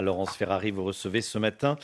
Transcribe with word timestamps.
Laurence 0.00 0.36
Ferrari, 0.36 0.70
vous 0.70 0.84
recevez 0.84 1.20
ce 1.20 1.36
matin 1.36 1.76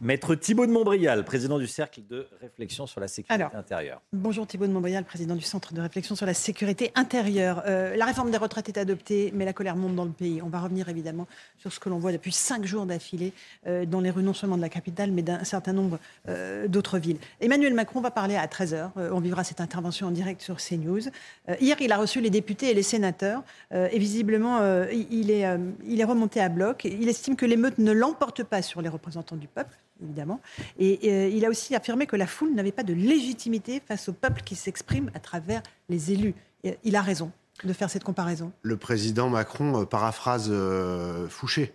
Maître 0.00 0.34
Thibault 0.34 0.66
de 0.66 0.72
Montbrial, 0.72 1.24
président 1.24 1.60
du 1.60 1.68
Cercle 1.68 2.00
de 2.10 2.26
réflexion 2.40 2.88
sur 2.88 3.00
la 3.00 3.06
sécurité 3.06 3.40
Alors, 3.40 3.54
intérieure. 3.54 4.02
Bonjour 4.12 4.48
Thibault 4.48 4.66
de 4.66 4.72
Montbrial, 4.72 5.04
président 5.04 5.36
du 5.36 5.42
Centre 5.42 5.72
de 5.72 5.80
réflexion 5.80 6.16
sur 6.16 6.26
la 6.26 6.34
sécurité 6.34 6.90
intérieure. 6.96 7.62
Euh, 7.68 7.94
la 7.94 8.04
réforme 8.04 8.32
des 8.32 8.36
retraites 8.36 8.68
est 8.68 8.78
adoptée, 8.78 9.30
mais 9.32 9.44
la 9.44 9.52
colère 9.52 9.76
monte 9.76 9.94
dans 9.94 10.04
le 10.04 10.10
pays. 10.10 10.42
On 10.42 10.48
va 10.48 10.58
revenir 10.58 10.88
évidemment 10.88 11.28
sur 11.56 11.72
ce 11.72 11.78
que 11.78 11.88
l'on 11.88 11.98
voit 12.00 12.10
depuis 12.10 12.32
cinq 12.32 12.64
jours 12.64 12.84
d'affilée 12.84 13.32
euh, 13.68 13.86
dans 13.86 14.00
les 14.00 14.10
rues 14.10 14.24
non 14.24 14.34
seulement 14.34 14.56
de 14.56 14.62
la 14.62 14.68
capitale, 14.68 15.12
mais 15.12 15.22
d'un 15.22 15.44
certain 15.44 15.72
nombre 15.72 16.00
euh, 16.28 16.66
d'autres 16.66 16.98
villes. 16.98 17.18
Emmanuel 17.40 17.74
Macron 17.74 18.00
va 18.00 18.10
parler 18.10 18.34
à 18.34 18.46
13h. 18.46 18.90
on 18.96 19.20
vivra 19.20 19.44
cette 19.44 19.60
intervention 19.60 20.08
en 20.08 20.10
direct 20.10 20.42
sur 20.42 20.56
CNews. 20.56 21.06
Euh, 21.48 21.54
hier, 21.60 21.76
il 21.80 21.92
a 21.92 21.96
reçu 21.96 22.20
les 22.20 22.30
députés 22.30 22.70
et 22.70 22.74
les 22.74 22.82
sénateurs. 22.82 23.44
euh, 23.72 23.86
et 23.92 24.00
visiblement, 24.00 24.58
euh, 24.62 24.86
il, 25.12 25.30
est, 25.30 25.46
euh, 25.46 25.58
il 25.86 26.00
est 26.00 26.04
remonté 26.04 26.40
à 26.40 26.48
bloc. 26.48 26.84
Il 26.86 27.08
estime 27.08 27.36
que 27.36 27.51
l'émeute 27.52 27.76
ne 27.78 27.92
l'emporte 27.92 28.44
pas 28.44 28.62
sur 28.62 28.80
les 28.80 28.88
représentants 28.88 29.36
du 29.36 29.46
peuple, 29.46 29.76
évidemment. 30.02 30.40
Et 30.78 30.98
euh, 31.04 31.28
il 31.28 31.44
a 31.44 31.50
aussi 31.50 31.74
affirmé 31.74 32.06
que 32.06 32.16
la 32.16 32.26
foule 32.26 32.54
n'avait 32.54 32.72
pas 32.72 32.82
de 32.82 32.94
légitimité 32.94 33.82
face 33.86 34.08
au 34.08 34.14
peuple 34.14 34.40
qui 34.42 34.56
s'exprime 34.56 35.10
à 35.14 35.20
travers 35.20 35.62
les 35.90 36.12
élus. 36.12 36.34
Et 36.64 36.78
il 36.82 36.96
a 36.96 37.02
raison 37.02 37.30
de 37.62 37.72
faire 37.74 37.90
cette 37.90 38.04
comparaison. 38.04 38.52
Le 38.62 38.76
président 38.78 39.28
Macron 39.28 39.82
euh, 39.82 39.84
paraphrase 39.84 40.48
euh, 40.50 41.28
Fouché, 41.28 41.74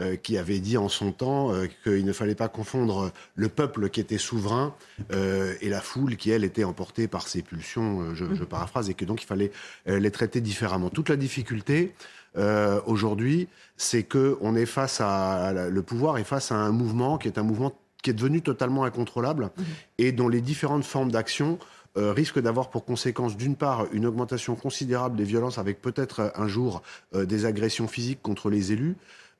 euh, 0.00 0.14
qui 0.14 0.38
avait 0.38 0.60
dit 0.60 0.76
en 0.76 0.88
son 0.88 1.10
temps 1.10 1.52
euh, 1.52 1.66
qu'il 1.82 2.04
ne 2.04 2.12
fallait 2.12 2.36
pas 2.36 2.48
confondre 2.48 3.10
le 3.34 3.48
peuple 3.48 3.90
qui 3.90 3.98
était 3.98 4.16
souverain 4.16 4.72
euh, 5.12 5.54
et 5.60 5.68
la 5.68 5.80
foule 5.80 6.16
qui, 6.16 6.30
elle, 6.30 6.44
était 6.44 6.62
emportée 6.62 7.08
par 7.08 7.26
ses 7.26 7.42
pulsions, 7.42 8.00
euh, 8.00 8.14
je, 8.14 8.24
je 8.32 8.44
paraphrase, 8.44 8.88
et 8.88 8.94
que 8.94 9.04
donc 9.04 9.22
il 9.22 9.26
fallait 9.26 9.50
euh, 9.88 9.98
les 9.98 10.12
traiter 10.12 10.40
différemment. 10.40 10.88
Toute 10.88 11.08
la 11.08 11.16
difficulté 11.16 11.94
euh, 12.36 12.80
aujourd'hui, 12.86 13.48
c'est 13.76 14.02
que 14.02 14.36
on 14.40 14.54
est 14.54 14.66
face 14.66 15.00
à 15.00 15.52
le 15.52 15.82
pouvoir 15.82 16.18
est 16.18 16.24
face 16.24 16.52
à 16.52 16.56
un 16.56 16.72
mouvement 16.72 17.18
qui 17.18 17.28
est 17.28 17.38
un 17.38 17.42
mouvement 17.42 17.72
qui 18.02 18.10
est 18.10 18.14
devenu 18.14 18.42
totalement 18.42 18.84
incontrôlable 18.84 19.50
et 19.98 20.12
dont 20.12 20.28
les 20.28 20.40
différentes 20.40 20.84
formes 20.84 21.10
d'action 21.10 21.58
euh, 21.96 22.12
risquent 22.12 22.38
d'avoir 22.38 22.70
pour 22.70 22.84
conséquence, 22.84 23.36
d'une 23.36 23.56
part, 23.56 23.86
une 23.92 24.06
augmentation 24.06 24.54
considérable 24.54 25.16
des 25.16 25.24
violences 25.24 25.58
avec 25.58 25.80
peut-être 25.80 26.20
euh, 26.20 26.28
un 26.36 26.46
jour 26.46 26.82
euh, 27.14 27.24
des 27.24 27.44
agressions 27.44 27.88
physiques 27.88 28.20
contre 28.22 28.50
les 28.50 28.72
élus. 28.72 28.96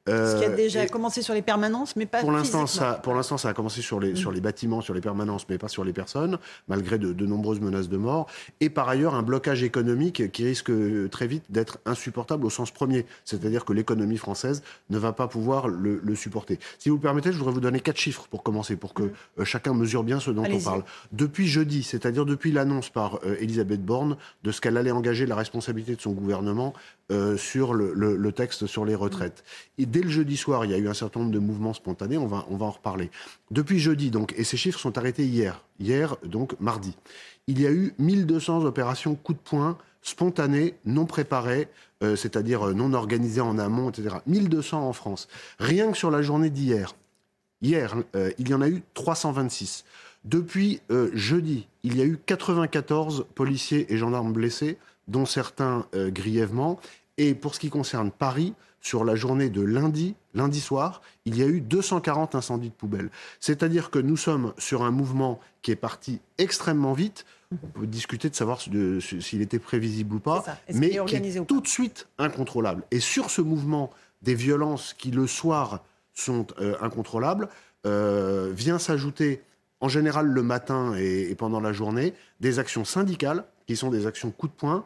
Ce 0.09 0.39
qui 0.39 0.45
a 0.45 0.49
Euh, 0.49 0.57
déjà 0.57 0.87
commencé 0.87 1.23
sur 1.23 1.35
les 1.35 1.43
permanences, 1.43 1.95
mais 1.97 2.07
pas 2.07 2.21
pour 2.21 2.33
l'instant, 2.33 2.67
ça, 2.67 2.95
pour 2.95 3.15
l'instant, 3.15 3.37
ça 3.39 3.51
a 3.51 3.55
commencé 3.55 3.83
sur 3.83 3.99
Mm. 3.99 4.03
les, 4.05 4.17
sur 4.17 4.33
les 4.33 4.41
bâtiments, 4.41 4.81
sur 4.81 4.95
les 4.95 5.01
permanences, 5.01 5.47
mais 5.49 5.59
pas 5.59 5.69
sur 5.69 5.85
les 5.85 5.93
personnes, 5.93 6.39
malgré 6.69 6.99
de, 6.99 7.13
de 7.13 7.27
nombreuses 7.27 7.61
menaces 7.61 7.89
de 7.89 7.97
mort. 7.97 8.27
Et 8.61 8.71
par 8.71 8.89
ailleurs, 8.89 9.15
un 9.15 9.23
blocage 9.23 9.63
économique 9.63 10.33
qui 10.33 10.45
risque 10.45 10.71
euh, 10.71 11.09
très 11.09 11.27
vite 11.27 11.45
d'être 11.51 11.79
insupportable 11.87 12.45
au 12.47 12.51
sens 12.51 12.71
premier. 12.71 13.07
C'est-à-dire 13.25 13.65
que 13.65 13.73
l'économie 13.73 14.17
française 14.19 14.63
ne 14.91 14.99
va 14.99 15.13
pas 15.13 15.29
pouvoir 15.29 15.69
le, 15.69 16.01
le 16.03 16.15
supporter. 16.15 16.59
Si 16.79 16.89
vous 16.89 16.97
le 16.97 17.03
permettez, 17.03 17.33
je 17.33 17.39
voudrais 17.39 17.53
vous 17.55 17.61
donner 17.61 17.81
quatre 17.81 17.99
chiffres 17.99 18.27
pour 18.31 18.43
commencer, 18.43 18.77
pour 18.77 18.95
que 18.95 19.03
euh, 19.39 19.45
chacun 19.45 19.75
mesure 19.75 20.03
bien 20.05 20.21
ce 20.21 20.31
dont 20.31 20.45
on 20.45 20.59
Mm. 20.59 20.63
Parle. 20.65 20.85
Depuis 21.13 21.47
jeudi, 21.47 21.83
c'est-à-dire 21.83 22.25
depuis 22.25 22.51
l'annonce 22.53 22.89
par 22.91 23.21
euh, 23.25 23.37
Elisabeth 23.41 23.85
Borne 23.85 24.17
de 24.45 24.51
ce 24.53 24.61
qu'elle 24.61 24.77
allait 24.77 24.91
engager 24.91 25.27
la 25.27 25.37
responsabilité 25.37 25.95
de 25.95 26.01
son 26.01 26.13
gouvernement 26.13 26.73
euh, 27.11 27.39
sur 27.39 27.73
le, 27.73 28.33
texte 28.33 28.67
sur 28.67 28.85
les 28.85 28.95
retraites. 28.95 29.43
Et 29.79 29.87
dès 29.87 30.03
le 30.03 30.11
jeudi 30.11 30.37
soir, 30.37 30.67
il 30.67 30.73
y 30.73 30.75
a 30.75 30.77
eu 30.77 30.89
un 30.89 30.95
certain 30.95 31.21
nombre 31.21 31.33
de 31.33 31.39
mouvements 31.39 31.73
spontanés, 31.73 32.19
on 32.19 32.27
va, 32.27 32.45
on 32.51 32.59
va 32.59 32.67
en 32.67 32.71
reparler. 32.71 33.11
Depuis 33.51 33.79
jeudi, 33.79 34.11
donc, 34.11 34.35
et 34.37 34.45
ces 34.45 34.59
chiffres 34.59 34.79
sont 34.79 34.99
arrêtés 34.99 35.25
hier, 35.25 35.65
hier, 35.81 36.19
donc 36.23 36.61
mardi, 36.61 36.95
il 37.47 37.63
y 37.63 37.67
a 37.67 37.71
eu 37.71 37.95
1200 37.99 38.67
opérations 38.67 39.15
coup 39.15 39.33
de 39.33 39.39
poing 39.39 39.79
spontanées, 40.03 40.75
non 40.85 41.07
préparées, 41.07 41.69
euh, 42.03 42.15
c'est-à-dire 42.15 42.69
euh, 42.69 42.75
non 42.75 42.93
organisées 42.93 43.41
en 43.41 43.59
amont, 43.59 43.89
etc. 43.89 44.17
1200 44.27 44.87
en 44.87 44.93
France. 44.93 45.29
Rien 45.59 45.91
que 45.91 45.97
sur 45.97 46.11
la 46.11 46.21
journée 46.21 46.51
d'hier, 46.51 46.95
hier, 47.63 47.97
il 48.39 48.51
y 48.51 48.53
en 48.53 48.61
a 48.61 48.69
eu 48.69 48.83
326. 48.93 49.87
Depuis 50.25 50.83
jeudi, 51.15 51.69
il 51.85 51.97
y 51.97 52.03
a 52.03 52.05
eu 52.05 52.19
94 52.27 53.25
policiers 53.35 53.91
et 53.91 53.97
gendarmes 53.97 54.35
blessés, 54.35 54.77
dont 55.09 55.27
certains 55.27 55.87
euh, 55.95 56.11
grièvement. 56.11 56.79
Et 57.17 57.35
pour 57.35 57.55
ce 57.55 57.61
qui 57.61 57.71
concerne 57.71 58.11
Paris, 58.11 58.55
sur 58.81 59.05
la 59.05 59.17
journée 59.17 59.51
de 59.51 59.61
lundi, 59.61 60.15
lundi 60.35 60.61
soir, 60.61 61.03
il 61.25 61.37
y 61.37 61.43
a 61.43 61.47
eu 61.47 61.61
240 61.61 62.35
incendies 62.35 62.69
de 62.69 62.75
poubelles. 62.75 63.11
C'est-à-dire 63.41 63.91
que 63.91 63.99
nous 63.99 64.17
sommes 64.17 64.55
sur 64.57 64.83
un 64.83 64.91
mouvement 64.91 65.41
qui 65.63 65.73
est 65.73 65.77
parti 65.77 66.21
extrêmement 66.39 66.93
vite. 66.93 67.27
On 67.53 67.81
peut 67.81 67.87
discuter 67.87 68.31
de 68.31 68.35
savoir 68.35 68.61
s'il 68.61 69.43
était 69.43 69.59
prévisible 69.59 70.15
ou 70.15 70.21
pas, 70.21 70.45
mais 70.73 70.91
qui 70.91 71.17
est 71.17 71.47
tout 71.47 71.61
de 71.61 71.67
suite 71.67 72.07
incontrôlable. 72.19 72.85
Et 72.91 73.01
sur 73.01 73.31
ce 73.31 73.41
mouvement 73.41 73.91
des 74.23 74.35
violences 74.35 74.95
qui, 74.95 75.11
le 75.11 75.27
soir, 75.27 75.83
sont 76.15 76.47
euh, 76.61 76.75
incontrôlables, 76.81 77.49
euh, 77.87 78.53
vient 78.55 78.79
s'ajouter, 78.79 79.43
en 79.81 79.89
général 79.89 80.27
le 80.27 80.43
matin 80.43 80.95
et, 80.97 81.31
et 81.31 81.35
pendant 81.35 81.61
la 81.61 81.73
journée, 81.73 82.13
des 82.41 82.59
actions 82.59 82.85
syndicales, 82.85 83.45
qui 83.69 83.77
sont 83.77 83.91
des 83.91 84.07
actions 84.07 84.31
coup 84.31 84.49
de 84.49 84.53
poing, 84.53 84.85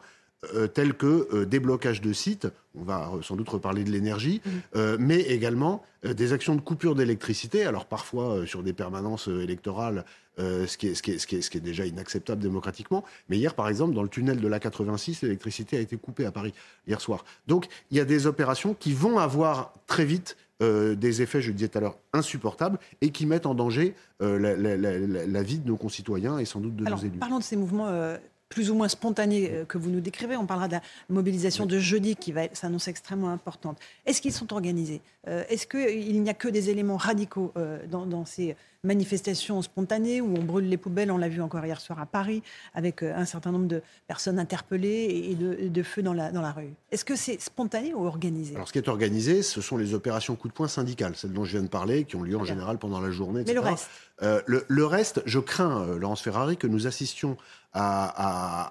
euh, 0.53 0.67
telles 0.67 0.93
que 0.93 1.29
euh, 1.33 1.45
déblocage 1.45 2.01
de 2.01 2.11
sites, 2.11 2.49
on 2.75 2.83
va 2.83 3.09
sans 3.21 3.37
doute 3.37 3.47
reparler 3.47 3.85
de 3.85 3.91
l'énergie, 3.91 4.41
euh, 4.75 4.97
mais 4.99 5.21
également 5.21 5.83
euh, 6.03 6.13
des 6.13 6.33
actions 6.33 6.53
de 6.53 6.59
coupure 6.59 6.93
d'électricité, 6.95 7.63
alors 7.63 7.85
parfois 7.85 8.45
sur 8.45 8.61
des 8.61 8.73
permanences 8.73 9.29
électorales, 9.29 10.03
ce, 10.37 10.75
qui 10.77 10.87
est, 10.87 10.95
ce, 10.95 11.01
qui 11.03 11.11
est, 11.11 11.17
ce, 11.19 11.27
qui 11.27 11.35
est, 11.37 11.41
ce 11.41 11.49
qui 11.49 11.57
est 11.59 11.61
déjà 11.61 11.85
inacceptable 11.85 12.41
démocratiquement. 12.41 13.05
Mais 13.29 13.37
hier, 13.37 13.53
par 13.53 13.69
exemple, 13.69 13.93
dans 13.93 14.03
le 14.03 14.09
tunnel 14.09 14.41
de 14.41 14.47
l'A86, 14.49 15.19
l'électricité 15.21 15.77
a 15.77 15.79
été 15.79 15.95
coupée 15.95 16.25
à 16.25 16.31
Paris 16.33 16.53
hier 16.87 16.99
soir. 16.99 17.23
Donc 17.47 17.67
il 17.89 17.95
y 17.97 18.01
a 18.01 18.05
des 18.05 18.27
opérations 18.27 18.73
qui 18.73 18.91
vont 18.93 19.19
avoir 19.19 19.71
très 19.87 20.03
vite 20.03 20.35
euh, 20.61 20.95
des 20.95 21.21
effets, 21.21 21.41
je 21.41 21.49
le 21.49 21.53
disais 21.53 21.67
tout 21.69 21.77
à 21.77 21.81
l'heure, 21.81 21.97
insupportables 22.13 22.79
et 23.01 23.11
qui 23.11 23.25
mettent 23.27 23.45
en 23.45 23.53
danger 23.55 23.95
euh, 24.21 24.37
la, 24.39 24.55
la- 24.57 24.75
la- 24.75 24.97
la- 24.97 25.25
la 25.27 25.43
vie 25.43 25.59
de 25.59 25.67
nos 25.67 25.77
concitoyens 25.77 26.37
et 26.39 26.45
sans 26.45 26.59
doute 26.59 26.75
de 26.75 26.85
Alors, 26.85 26.99
nos 26.99 27.05
élus. 27.05 27.19
parlons 27.19 27.39
de 27.39 27.43
ces 27.43 27.55
mouvements 27.55 27.87
euh, 27.89 28.17
plus 28.53 28.69
ou 28.69 28.75
moins 28.75 28.87
spontanés 28.87 29.49
euh, 29.51 29.65
que 29.65 29.77
vous 29.77 29.89
nous 29.89 29.99
décrivez. 29.99 30.37
On 30.37 30.45
parlera 30.45 30.67
de 30.67 30.73
la 30.73 30.81
mobilisation 31.09 31.65
de 31.65 31.79
jeudi 31.79 32.15
qui 32.15 32.31
va 32.31 32.43
s'annoncer 32.53 32.91
extrêmement 32.91 33.29
importante. 33.29 33.77
Est-ce 34.05 34.21
qu'ils 34.21 34.33
sont 34.33 34.53
organisés? 34.53 35.01
Euh, 35.27 35.43
Est-ce 35.49 35.67
qu'il 35.67 36.21
n'y 36.21 36.29
a 36.29 36.33
que 36.33 36.47
des 36.47 36.69
éléments 36.69 36.97
radicaux 36.97 37.51
euh, 37.57 37.79
dans, 37.87 38.05
dans 38.05 38.25
ces 38.25 38.55
manifestations 39.03 39.61
spontanées 39.61 40.19
où 40.21 40.35
on 40.37 40.43
brûle 40.43 40.67
les 40.67 40.77
poubelles 40.77 41.09
On 41.11 41.17
l'a 41.17 41.29
vu 41.29 41.41
encore 41.41 41.65
hier 41.65 41.79
soir 41.79 41.99
à 41.99 42.05
Paris 42.05 42.43
avec 42.73 43.01
euh, 43.01 43.13
un 43.15 43.25
certain 43.25 43.51
nombre 43.51 43.67
de 43.67 43.81
personnes 44.07 44.39
interpellées 44.39 45.29
et 45.31 45.35
de, 45.69 45.83
feux 45.83 46.03
dans 46.03 46.13
la, 46.13 46.31
dans 46.31 46.41
la 46.41 46.51
rue. 46.51 46.73
Est-ce 46.91 47.05
que 47.05 47.15
c'est 47.15 47.39
spontané 47.41 47.93
ou 47.93 48.05
organisé? 48.05 48.55
Alors, 48.55 48.67
ce 48.67 48.73
qui 48.73 48.79
est 48.79 48.87
organisé, 48.89 49.41
ce 49.41 49.61
sont 49.61 49.77
les 49.77 49.93
opérations 49.93 50.35
coup 50.35 50.47
de 50.49 50.53
poing 50.53 50.67
syndicales, 50.67 51.15
celles 51.15 51.31
dont 51.33 51.45
je 51.45 51.51
viens 51.53 51.63
de 51.63 51.67
parler, 51.69 52.03
qui 52.03 52.15
ont 52.15 52.23
lieu 52.23 52.37
en 52.37 52.43
général 52.45 52.77
pendant 52.77 52.99
la 52.99 53.11
journée. 53.11 53.43
Mais 53.45 53.53
le 53.53 53.59
etc. 53.59 53.69
reste? 53.71 53.89
Euh, 54.21 54.41
le, 54.45 54.65
le 54.67 54.85
reste, 54.85 55.21
je 55.25 55.39
crains, 55.39 55.81
euh, 55.83 55.97
Laurence 55.97 56.21
Ferrari, 56.21 56.57
que 56.57 56.67
nous 56.67 56.85
assistions 56.87 57.37
à, 57.73 58.05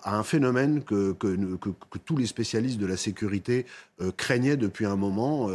à- 0.04 0.10
à 0.10 0.16
un 0.16 0.22
phénomène 0.22 0.84
que, 0.84 1.12
que, 1.12 1.26
nous- 1.26 1.58
que- 1.58 1.70
que 1.90 1.98
tous 1.98 2.16
les 2.16 2.26
spécialistes 2.26 2.78
de 2.78 2.86
la 2.86 2.96
sécurité 2.96 3.66
euh, 4.00 4.12
craignaient 4.16 4.56
depuis 4.56 4.86
un 4.86 4.96
moment, 4.96 5.48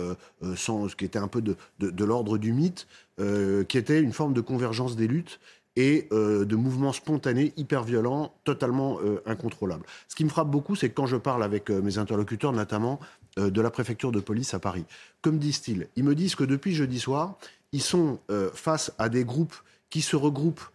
sans, 0.55 0.89
ce 0.89 0.95
qui 0.95 1.05
était 1.05 1.19
un 1.19 1.27
peu 1.29 1.41
de, 1.41 1.55
de- 1.79 1.89
de 1.89 2.05
l'ordre 2.05 2.37
du 2.37 2.51
mythe, 2.53 2.87
euh, 3.19 3.63
qui 3.63 3.79
était 3.79 3.99
une 3.99 4.13
forme 4.13 4.33
de 4.33 4.41
convergence 4.41 4.95
des 4.95 5.07
luttes 5.07 5.39
et 5.75 6.07
euh, 6.11 6.45
de 6.45 6.55
mouvements 6.55 6.93
spontanés, 6.93 7.51
hyper 7.57 7.83
violents, 7.83 8.31
totalement 8.43 8.99
euh, 9.01 9.23
incontrôlables. 9.25 9.87
Ce 10.07 10.15
qui 10.15 10.23
me 10.23 10.29
frappe 10.29 10.51
beaucoup, 10.51 10.75
c'est 10.75 10.89
que 10.89 10.93
quand 10.93 11.07
je 11.07 11.17
parle 11.17 11.43
avec 11.43 11.71
mes 11.71 11.97
interlocuteurs, 11.97 12.53
notamment 12.53 12.99
de 13.37 13.61
la 13.61 13.69
préfecture 13.69 14.11
de 14.11 14.19
police 14.19 14.53
à 14.53 14.59
Paris, 14.59 14.85
comme 15.21 15.39
disent-ils 15.39 15.87
Ils 15.95 16.03
me 16.03 16.13
disent 16.13 16.35
que 16.35 16.43
depuis 16.43 16.75
jeudi 16.75 16.99
soir, 16.99 17.37
ils 17.71 17.81
sont 17.81 18.19
face 18.53 18.91
à 18.97 19.09
des 19.09 19.23
groupes 19.23 19.55
qui 19.91 20.01
se 20.01 20.15
regroupent 20.15 20.67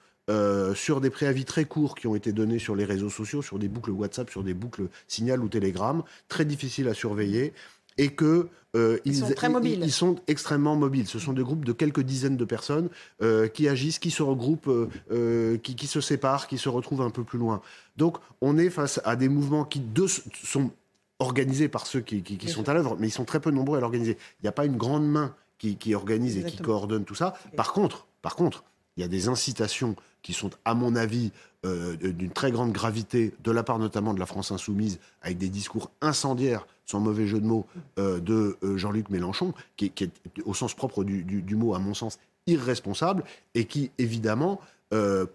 sur 0.76 1.00
des 1.00 1.10
préavis 1.10 1.44
très 1.44 1.64
courts 1.64 1.96
qui 1.96 2.06
ont 2.06 2.14
été 2.14 2.32
donnés 2.32 2.60
sur 2.60 2.76
les 2.76 2.84
réseaux 2.84 3.10
sociaux, 3.10 3.42
sur 3.42 3.58
des 3.58 3.66
boucles 3.66 3.90
WhatsApp, 3.90 4.30
sur 4.30 4.44
des 4.44 4.54
boucles 4.54 4.88
Signal 5.08 5.42
ou 5.42 5.48
Telegram, 5.48 6.04
très 6.28 6.44
difficiles 6.44 6.86
à 6.86 6.94
surveiller, 6.94 7.52
et 7.98 8.10
que 8.10 8.48
euh, 8.74 8.98
Ils 9.04 9.16
sont 9.16 9.30
très 9.34 9.48
ils- 9.48 9.52
mobiles. 9.52 9.80
ils 9.84 9.92
sont 9.92 10.16
extrêmement 10.26 10.76
mobiles. 10.76 11.06
Ce 11.06 11.19
sont 11.19 11.32
des 11.32 11.42
groupes 11.42 11.64
de 11.64 11.72
quelques 11.72 12.00
dizaines 12.02 12.36
de 12.36 12.44
personnes 12.44 12.88
euh, 13.22 13.48
qui 13.48 13.69
agissent, 13.69 13.98
qui 13.98 14.10
se 14.10 14.22
regroupent, 14.22 14.70
euh, 15.10 15.58
qui, 15.58 15.74
qui 15.76 15.86
se 15.86 16.00
séparent, 16.00 16.46
qui 16.46 16.58
se 16.58 16.69
retrouvent 16.69 17.02
un 17.02 17.10
peu 17.10 17.24
plus 17.24 17.38
loin. 17.38 17.60
Donc, 17.96 18.16
on 18.40 18.56
est 18.58 18.70
face 18.70 19.00
à 19.04 19.16
des 19.16 19.28
mouvements 19.28 19.64
qui 19.64 19.80
de- 19.80 20.06
sont 20.06 20.70
organisé 21.19 21.69
par 21.69 21.86
ceux 21.86 22.00
qui, 22.00 22.22
sont 22.48 22.69
à 22.69 22.74
l'œuvre, 22.74 22.96
mais 22.98 23.08
ils 23.08 23.12
sont 23.12 23.24
très 23.24 23.40
peu 23.40 23.50
nombreux 23.50 23.78
à 23.78 23.80
l'organiser. 23.80 24.16
Il 24.40 24.44
n'y 24.44 24.48
a 24.48 24.52
pas 24.52 24.64
une 24.66 24.76
grande 24.76 25.06
main 25.06 25.34
qui, 25.58 25.94
organise 25.94 26.36
et 26.38 26.44
qui 26.44 26.56
coordonne 26.56 27.04
tout 27.04 27.14
ça. 27.14 27.34
Par 27.56 27.72
contre, 27.72 28.06
par 28.22 28.34
contre, 28.34 28.64
il 28.96 29.02
y 29.02 29.04
a 29.04 29.08
des 29.08 29.28
incitations 29.28 29.94
qui 30.22 30.32
sont, 30.32 30.50
à 30.64 30.74
mon 30.74 30.96
avis, 30.96 31.30
euh, 31.64 31.96
d'une 31.96 32.30
très 32.32 32.50
grande 32.50 32.72
gravité, 32.72 33.32
de 33.44 33.50
la 33.52 33.62
part 33.62 33.78
notamment 33.78 34.14
de 34.14 34.19
la 34.19 34.26
France 34.26 34.50
insoumise, 34.50 34.98
avec 35.22 35.38
des 35.38 35.48
discours 35.48 35.92
incendiaires, 36.00 36.66
sans 36.84 37.00
mauvais 37.00 37.26
jeu 37.26 37.40
de 37.40 37.46
mots, 37.46 37.67
euh, 37.99 38.20
de 38.20 38.56
euh, 38.62 38.76
Jean-Luc 38.76 39.11
Mélenchon, 39.11 39.55
qui, 39.76 39.87
est, 39.87 40.11
au 40.44 40.55
sens 40.55 40.75
propre 40.75 41.05
du, 41.05 41.56
mot, 41.56 41.75
à 41.75 41.79
mon 41.79 41.94
sens, 41.94 42.19
irresponsable, 42.46 43.25
et 43.55 43.67
qui, 43.67 43.90
évidemment, 43.99 44.61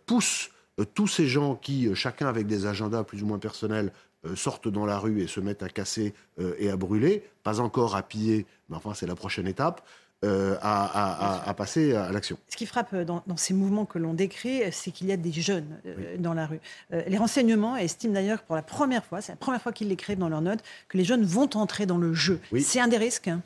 pousse 0.05 0.51
tous 0.93 1.07
ces 1.07 1.25
gens 1.25 1.55
qui, 1.55 1.89
chacun 1.95 2.27
avec 2.27 2.45
des 2.45 2.67
agendas 2.67 3.03
plus 3.03 3.23
ou 3.23 3.25
moins 3.25 3.39
personnels, 3.39 3.91
sortent 4.35 4.67
dans 4.67 4.85
la 4.85 4.99
rue 4.99 5.21
et 5.21 5.27
se 5.27 5.39
mettent 5.39 5.63
à 5.63 5.69
casser 5.69 6.13
et 6.59 6.69
à 6.69 6.75
brûler, 6.75 7.23
pas 7.43 7.59
encore 7.59 7.95
à 7.95 8.03
piller, 8.03 8.45
mais 8.69 8.75
enfin 8.75 8.93
c'est 8.93 9.07
la 9.07 9.15
prochaine 9.15 9.47
étape, 9.47 9.83
euh, 10.25 10.55
à, 10.63 11.53
passer 11.55 11.93
à 11.93 12.11
l'action. 12.11 12.39
Ce 12.49 12.57
qui 12.57 12.65
frappe 12.65 12.95
dans, 12.95 13.21
ces 13.35 13.53
mouvements 13.53 13.85
que 13.85 13.99
l'on 13.99 14.15
décrit, 14.15 14.61
c'est 14.71 14.89
qu'il 14.89 15.05
y 15.05 15.11
a 15.11 15.17
des 15.17 15.31
jeunes 15.31 15.79
euh, 15.85 16.17
dans 16.17 16.33
la 16.33 16.47
rue. 16.47 16.59
Euh, 16.91 17.03
les 17.07 17.19
renseignements 17.19 17.77
estiment 17.77 18.15
d'ailleurs 18.15 18.41
pour 18.41 18.55
la 18.55 18.63
première 18.63 19.05
fois, 19.05 19.21
c'est 19.21 19.33
la 19.33 19.35
première 19.35 19.61
fois 19.61 19.71
qu'ils 19.71 19.89
l'écrivent 19.89 20.17
dans 20.17 20.29
leurs 20.29 20.41
notes, 20.41 20.61
que 20.89 20.97
les 20.97 21.03
jeunes 21.03 21.23
vont 21.23 21.47
entrer 21.53 21.85
dans 21.85 21.99
le 21.99 22.15
jeu. 22.15 22.39
C'est 22.59 22.79
un 22.79 22.87
des 22.87 22.97
risques? 22.97 23.27
Hein. 23.27 23.43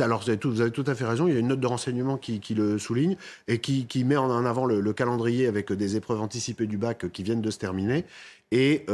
alors, 0.00 0.22
vous 0.22 0.30
avez, 0.30 0.38
tout, 0.38 0.50
vous 0.50 0.60
avez, 0.60 0.72
tout, 0.72 0.84
à 0.88 0.96
fait 0.96 1.04
raison. 1.04 1.28
Il 1.28 1.34
y 1.34 1.36
a 1.36 1.38
une 1.38 1.46
note 1.46 1.60
de 1.60 1.66
renseignement 1.68 2.16
qui, 2.16 2.40
le 2.52 2.78
souligne 2.78 3.16
et 3.46 3.60
qui, 3.60 4.04
met 4.04 4.16
en 4.16 4.44
avant 4.44 4.66
le, 4.66 4.92
calendrier 4.92 5.46
avec 5.46 5.72
des 5.72 5.94
épreuves 5.94 6.20
anticipées 6.20 6.66
du 6.66 6.78
bac 6.78 7.12
qui 7.12 7.22
viennent 7.22 7.42
de 7.42 7.50
se 7.52 7.58
terminer. 7.58 8.04
Et 8.50 8.86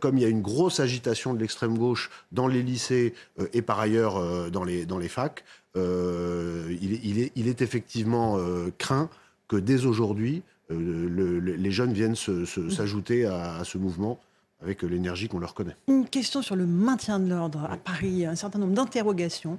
comme 0.00 0.16
il 0.16 0.22
y 0.22 0.24
a 0.24 0.28
une 0.28 0.40
grosse 0.40 0.80
agitation 0.80 1.34
de 1.34 1.40
l'extrême 1.40 1.76
gauche 1.76 2.10
dans 2.32 2.46
les 2.46 2.62
lycées 2.62 3.12
et 3.52 3.60
par 3.60 3.80
ailleurs 3.80 4.50
dans, 4.50 4.64
les, 4.64 4.86
dans 4.86 4.98
les 4.98 5.08
facs, 5.08 5.44
euh, 5.76 6.76
il, 6.80 7.48
est, 7.48 7.62
effectivement 7.62 8.36
euh, 8.38 8.72
craint 8.78 9.08
que 9.48 9.56
dès 9.56 9.86
aujourd'hui, 9.86 10.42
euh, 10.70 11.40
les 11.56 11.70
jeunes 11.70 11.92
viennent 11.92 12.16
s'ajouter 12.16 13.26
à, 13.26 13.62
ce 13.64 13.78
mouvement 13.78 14.18
avec 14.62 14.82
l'énergie 14.82 15.26
qu'on 15.26 15.38
leur 15.38 15.54
connaît. 15.54 15.74
Une 15.88 16.06
question 16.06 16.42
sur 16.42 16.54
le 16.54 16.66
maintien 16.66 17.18
de 17.18 17.30
l'ordre 17.30 17.64
à 17.64 17.78
Paris. 17.78 18.26
Un 18.26 18.34
certain 18.34 18.58
nombre 18.58 18.74
d'interrogations 18.74 19.58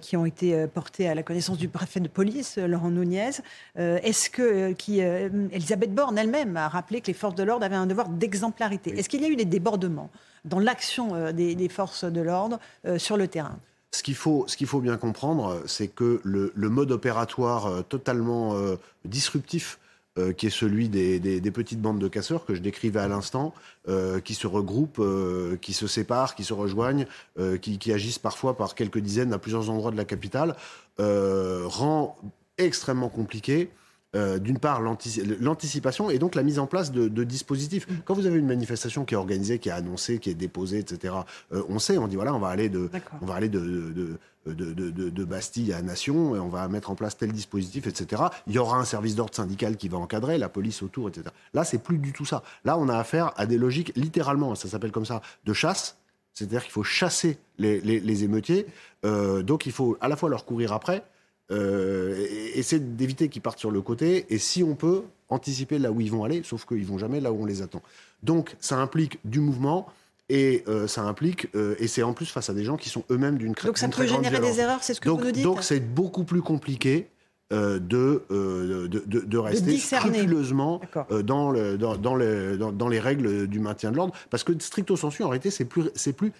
qui 0.00 0.16
ont 0.16 0.24
été 0.24 0.68
portées 0.68 1.08
à 1.08 1.16
la 1.16 1.24
connaissance 1.24 1.58
du 1.58 1.66
préfet 1.66 1.98
de 1.98 2.06
police, 2.06 2.56
Laurent 2.56 2.90
Nunez. 2.90 3.30
Est-ce 3.74 4.30
que 4.30 4.70
qui, 4.72 5.00
Elisabeth 5.00 5.92
Borne 5.92 6.16
elle-même 6.16 6.56
a 6.56 6.68
rappelé 6.68 7.00
que 7.00 7.08
les 7.08 7.12
forces 7.12 7.34
de 7.34 7.42
l'ordre 7.42 7.66
avaient 7.66 7.74
un 7.74 7.88
devoir 7.88 8.08
d'exemplarité? 8.08 8.96
Est-ce 8.96 9.08
qu'il 9.08 9.20
y 9.20 9.24
a 9.24 9.28
eu 9.28 9.36
des 9.36 9.46
débordements 9.46 10.10
dans 10.44 10.60
l'action 10.60 11.32
des, 11.32 11.68
forces 11.68 12.04
de 12.04 12.20
l'ordre 12.20 12.60
sur 12.98 13.16
le 13.16 13.26
terrain? 13.26 13.58
Ce 13.92 14.02
qu'il 14.02 14.14
faut, 14.14 14.46
faut 14.66 14.80
bien 14.80 14.96
comprendre, 14.96 15.62
c'est 15.66 15.88
que 15.88 16.20
le, 16.24 16.52
mode 16.68 16.92
opératoire 16.92 17.66
euh, 17.66 17.82
totalement 17.82 18.54
euh, 18.54 18.76
disruptif 19.04 19.78
euh, 20.18 20.32
qui 20.32 20.46
est 20.46 20.50
celui 20.50 20.88
des, 20.88 21.40
petites 21.50 21.80
bandes 21.80 21.98
de 21.98 22.08
casseurs 22.08 22.44
que 22.44 22.54
je 22.54 22.60
décrivais 22.60 23.00
à 23.00 23.08
l'instant, 23.08 23.54
qui 24.24 24.34
se 24.34 24.46
regroupent, 24.46 25.02
qui 25.60 25.72
se 25.72 25.86
séparent, 25.86 26.34
qui 26.34 26.44
se 26.44 26.54
rejoignent, 26.54 27.06
qui, 27.60 27.92
agissent 27.92 28.18
parfois 28.18 28.56
par 28.56 28.74
quelques 28.74 28.98
dizaines 28.98 29.32
à 29.32 29.38
plusieurs 29.38 29.70
endroits 29.70 29.90
de 29.90 29.96
la 29.96 30.04
capitale, 30.04 30.56
rend 30.98 32.18
extrêmement 32.58 33.08
compliqué 33.08 33.70
euh, 34.16 34.38
d'une 34.38 34.58
part 34.58 34.80
l'anticipation 34.80 36.08
et 36.08 36.18
donc 36.18 36.34
la 36.34 36.42
mise 36.42 36.58
en 36.58 36.66
place 36.66 36.90
de, 36.90 37.24
dispositifs. 37.24 37.86
Mm. 37.86 37.94
Quand 38.04 38.14
vous 38.14 38.26
avez 38.26 38.38
une 38.38 38.46
manifestation 38.46 39.04
qui 39.04 39.14
est 39.14 39.16
organisée, 39.16 39.58
qui 39.58 39.68
est 39.68 39.72
annoncée, 39.72 40.18
qui 40.18 40.30
est 40.30 40.34
déposée, 40.34 40.78
etc., 40.78 41.14
euh, 41.52 41.62
on 41.68 41.78
sait, 41.78 41.98
on 41.98 42.08
dit 42.08 42.16
voilà, 42.16 42.34
on 42.34 42.38
va 42.38 42.48
aller 42.48 42.68
de, 42.68 42.88
on 43.20 43.26
va 43.26 43.34
aller 43.34 43.50
de, 43.50 44.18
de, 44.46 45.24
Bastille 45.24 45.72
à 45.72 45.82
Nation, 45.82 46.34
et 46.34 46.38
on 46.38 46.48
va 46.48 46.66
mettre 46.68 46.90
en 46.90 46.94
place 46.94 47.18
tel 47.18 47.32
dispositif, 47.32 47.86
etc. 47.86 48.22
Il 48.46 48.54
y 48.54 48.58
aura 48.58 48.78
un 48.78 48.84
service 48.84 49.16
d'ordre 49.16 49.34
syndical 49.34 49.76
qui 49.76 49.88
va 49.88 49.98
encadrer, 49.98 50.38
la 50.38 50.48
police 50.48 50.82
autour, 50.82 51.08
etc. 51.08 51.26
Là, 51.52 51.64
c'est 51.64 51.78
plus 51.78 51.98
du 51.98 52.12
tout 52.12 52.24
ça. 52.24 52.42
Là, 52.64 52.78
on 52.78 52.88
a 52.88 52.96
affaire 52.96 53.32
à 53.36 53.44
des 53.44 53.58
logiques, 53.58 53.92
littéralement, 53.96 54.54
ça 54.54 54.68
s'appelle 54.68 54.92
comme 54.92 55.06
ça, 55.06 55.20
de 55.44 55.52
chasse. 55.52 55.98
C'est-à-dire 56.32 56.62
qu'il 56.62 56.72
faut 56.72 56.84
chasser 56.84 57.38
les, 57.58 58.24
émeutiers. 58.24 58.66
Euh, 59.04 59.42
donc, 59.42 59.66
il 59.66 59.72
faut 59.72 59.96
à 60.00 60.08
la 60.08 60.16
fois 60.16 60.28
leur 60.28 60.44
courir 60.44 60.72
après, 60.72 61.02
euh, 61.50 62.26
essayer 62.54 62.80
d'éviter 62.80 63.28
qu'ils 63.28 63.42
partent 63.42 63.58
sur 63.58 63.70
le 63.70 63.80
côté, 63.80 64.26
et 64.30 64.38
si 64.38 64.62
on 64.62 64.74
peut, 64.74 65.02
anticiper 65.28 65.78
là 65.78 65.90
où 65.90 66.00
ils 66.00 66.10
vont 66.10 66.24
aller, 66.24 66.42
sauf 66.44 66.66
qu'ils 66.66 66.86
vont 66.86 66.98
jamais 66.98 67.20
là 67.20 67.32
où 67.32 67.42
on 67.42 67.46
les 67.46 67.62
attend. 67.62 67.82
Donc 68.22 68.56
ça 68.60 68.78
implique 68.78 69.18
du 69.24 69.40
mouvement. 69.40 69.86
Et 70.28 70.64
euh, 70.66 70.88
ça 70.88 71.02
implique, 71.02 71.46
euh, 71.54 71.76
et 71.78 71.86
c'est 71.86 72.02
en 72.02 72.12
plus 72.12 72.26
face 72.26 72.50
à 72.50 72.52
des 72.52 72.64
gens 72.64 72.76
qui 72.76 72.88
sont 72.88 73.04
eux-mêmes 73.12 73.38
d'une 73.38 73.52
Donc 73.52 73.78
ça 73.78 73.86
peut 73.86 74.08
générer 74.08 74.40
des 74.40 74.58
erreurs, 74.58 74.82
c'est 74.82 74.94
ce 74.94 75.00
que 75.00 75.08
donc, 75.08 75.20
vous 75.20 75.26
nous 75.26 75.30
dites 75.30 75.44
Donc 75.44 75.62
c'est 75.62 75.78
beaucoup 75.78 76.24
plus 76.24 76.42
compliqué 76.42 77.06
de, 77.50 77.78
de, 78.28 78.86
de, 78.88 79.20
de, 79.20 79.38
rester 79.38 79.76
scrupuleusement 79.76 80.80
dans, 81.22 81.50
le, 81.50 81.78
dans, 81.78 81.96
dans, 81.96 82.14
le, 82.14 82.56
dans, 82.56 82.88
les 82.88 82.98
règles 82.98 83.46
du 83.46 83.60
maintien 83.60 83.92
de 83.92 83.96
l'ordre. 83.96 84.14
Parce 84.30 84.42
que 84.42 84.52
stricto 84.58 84.96
sensu, 84.96 85.22
en 85.22 85.28
réalité, 85.28 85.50
c'est 85.50 85.64
plus, 85.64 85.90
plus 86.16 86.32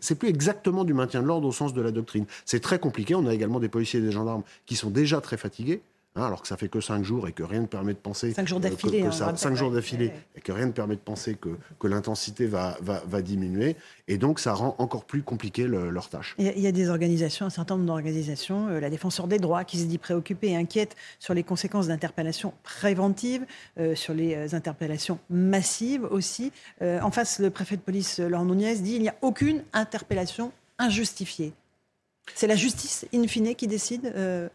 c'est 0.00 0.14
plus 0.14 0.28
exactement 0.28 0.84
du 0.84 0.94
maintien 0.94 1.22
de 1.22 1.26
l'ordre 1.26 1.46
au 1.48 1.52
sens 1.52 1.74
de 1.74 1.82
la 1.82 1.90
doctrine. 1.90 2.26
C'est 2.44 2.60
très 2.60 2.78
compliqué. 2.78 3.14
On 3.14 3.26
a 3.26 3.34
également 3.34 3.60
des 3.60 3.68
policiers 3.68 4.00
et 4.00 4.02
des 4.02 4.12
gendarmes 4.12 4.42
qui 4.66 4.76
sont 4.76 4.90
déjà 4.90 5.20
très 5.20 5.36
fatigués. 5.36 5.82
Hein, 6.16 6.26
alors 6.26 6.42
que 6.42 6.46
ça 6.46 6.56
fait 6.56 6.68
que 6.68 6.80
cinq 6.80 7.02
jours 7.02 7.26
et 7.26 7.32
que 7.32 7.42
rien 7.42 7.62
ne 7.62 7.66
permet 7.66 7.92
de 7.92 7.98
penser 7.98 8.32
cinq 8.34 8.46
jours 8.46 8.60
d'affilée, 8.60 9.02
que, 9.02 9.22
hein, 9.22 9.34
cinq 9.34 9.56
jours 9.56 9.72
d'affilée 9.72 10.12
et 10.36 10.40
que 10.40 10.52
rien 10.52 10.66
ne 10.66 10.70
permet 10.70 10.94
de 10.94 11.00
penser 11.00 11.34
que, 11.34 11.48
que 11.80 11.88
l'intensité 11.88 12.46
va, 12.46 12.76
va, 12.80 13.02
va, 13.04 13.20
diminuer 13.20 13.74
et 14.06 14.16
donc 14.16 14.38
ça 14.38 14.54
rend 14.54 14.76
encore 14.78 15.06
plus 15.06 15.24
compliqué 15.24 15.66
leur 15.66 16.08
tâche. 16.08 16.36
Il 16.38 16.46
y, 16.46 16.68
a, 16.68 16.72
des 16.72 16.88
organisations, 16.88 17.46
un 17.46 17.50
certain 17.50 17.74
nombre 17.74 17.88
d'organisations, 17.88 18.68
euh, 18.68 18.78
la 18.78 18.90
défenseur 18.90 19.26
des 19.26 19.38
droits 19.40 19.64
qui 19.64 19.76
se 19.76 19.86
dit 19.86 19.98
préoccupée 19.98 20.50
et 20.50 20.56
inquiète 20.56 20.94
sur 21.18 21.34
les 21.34 21.42
conséquences 21.42 21.88
d'interpellations 21.88 22.54
préventives, 22.62 23.44
euh, 23.80 23.96
sur 23.96 24.14
les 24.14 24.36
euh, 24.36 24.56
interpellations 24.56 25.18
massives 25.30 26.04
aussi. 26.04 26.52
en 26.80 27.10
face, 27.10 27.40
le 27.40 27.50
préfet 27.50 27.76
de 27.76 27.82
police 27.82 28.20
Laurent 28.20 28.44
Nunez 28.44 28.76
dit 28.76 28.94
il 28.94 29.02
n'y 29.02 29.08
a 29.08 29.16
aucune 29.20 29.64
interpellation 29.72 30.52
injustifiée. 30.78 31.54
C'est 32.34 32.46
la 32.46 32.56
justice, 32.56 33.06
in 33.14 33.26
fine, 33.26 33.54
qui 33.54 33.66
décide 33.66 34.12
euh, 34.16 34.48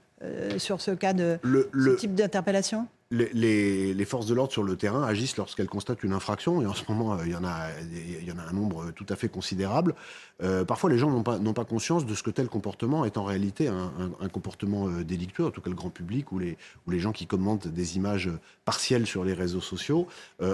sur 0.58 0.82
ce 0.82 0.92
cas 0.92 1.14
de 1.14 1.40
ce 1.44 1.96
type 1.96 2.16
d'interpellation 2.16 2.88
les, 3.12 4.06
forces 4.06 4.28
de 4.28 4.34
l'ordre 4.36 4.52
sur 4.52 4.64
le 4.64 4.76
terrain 4.76 5.04
agissent 5.04 5.38
lorsqu'elles 5.38 5.68
constatent 5.68 6.04
une 6.04 6.14
infraction, 6.14 6.62
et 6.62 6.68
en 6.68 6.74
ce 6.74 6.84
moment, 6.90 7.14
euh, 7.14 7.26
il 7.26 7.32
y 7.32 7.36
en 7.36 7.44
a, 7.44 7.68
il 7.92 8.24
y 8.24 8.32
en 8.32 8.38
a 8.38 8.44
un 8.44 8.54
nombre 8.54 8.92
tout 8.92 9.06
à 9.10 9.16
fait 9.16 9.30
considérable. 9.30 9.96
Euh, 10.44 10.64
parfois, 10.64 10.90
les 10.90 10.98
gens 10.98 11.10
n'ont 11.10 11.24
pas, 11.24 11.40
pas 11.40 11.66
conscience 11.66 12.06
de 12.06 12.14
ce 12.14 12.22
que 12.22 12.30
tel 12.30 12.48
comportement 12.48 13.06
est 13.06 13.18
en 13.18 13.24
réalité 13.24 13.68
un, 13.68 14.30
comportement 14.30 14.88
délictueux, 15.02 15.46
en 15.46 15.52
tout 15.52 15.62
cas 15.62 15.70
le 15.70 15.76
grand 15.76 15.90
public 15.90 16.32
ou 16.32 16.40
les, 16.40 16.58
ou 16.86 16.92
les 16.92 17.00
gens 17.00 17.12
qui 17.12 17.26
commentent 17.26 17.68
des 17.68 17.98
images 17.98 18.30
partielles 18.64 19.08
sur 19.08 19.24
les 19.24 19.34
réseaux 19.34 19.62
sociaux. 19.62 20.08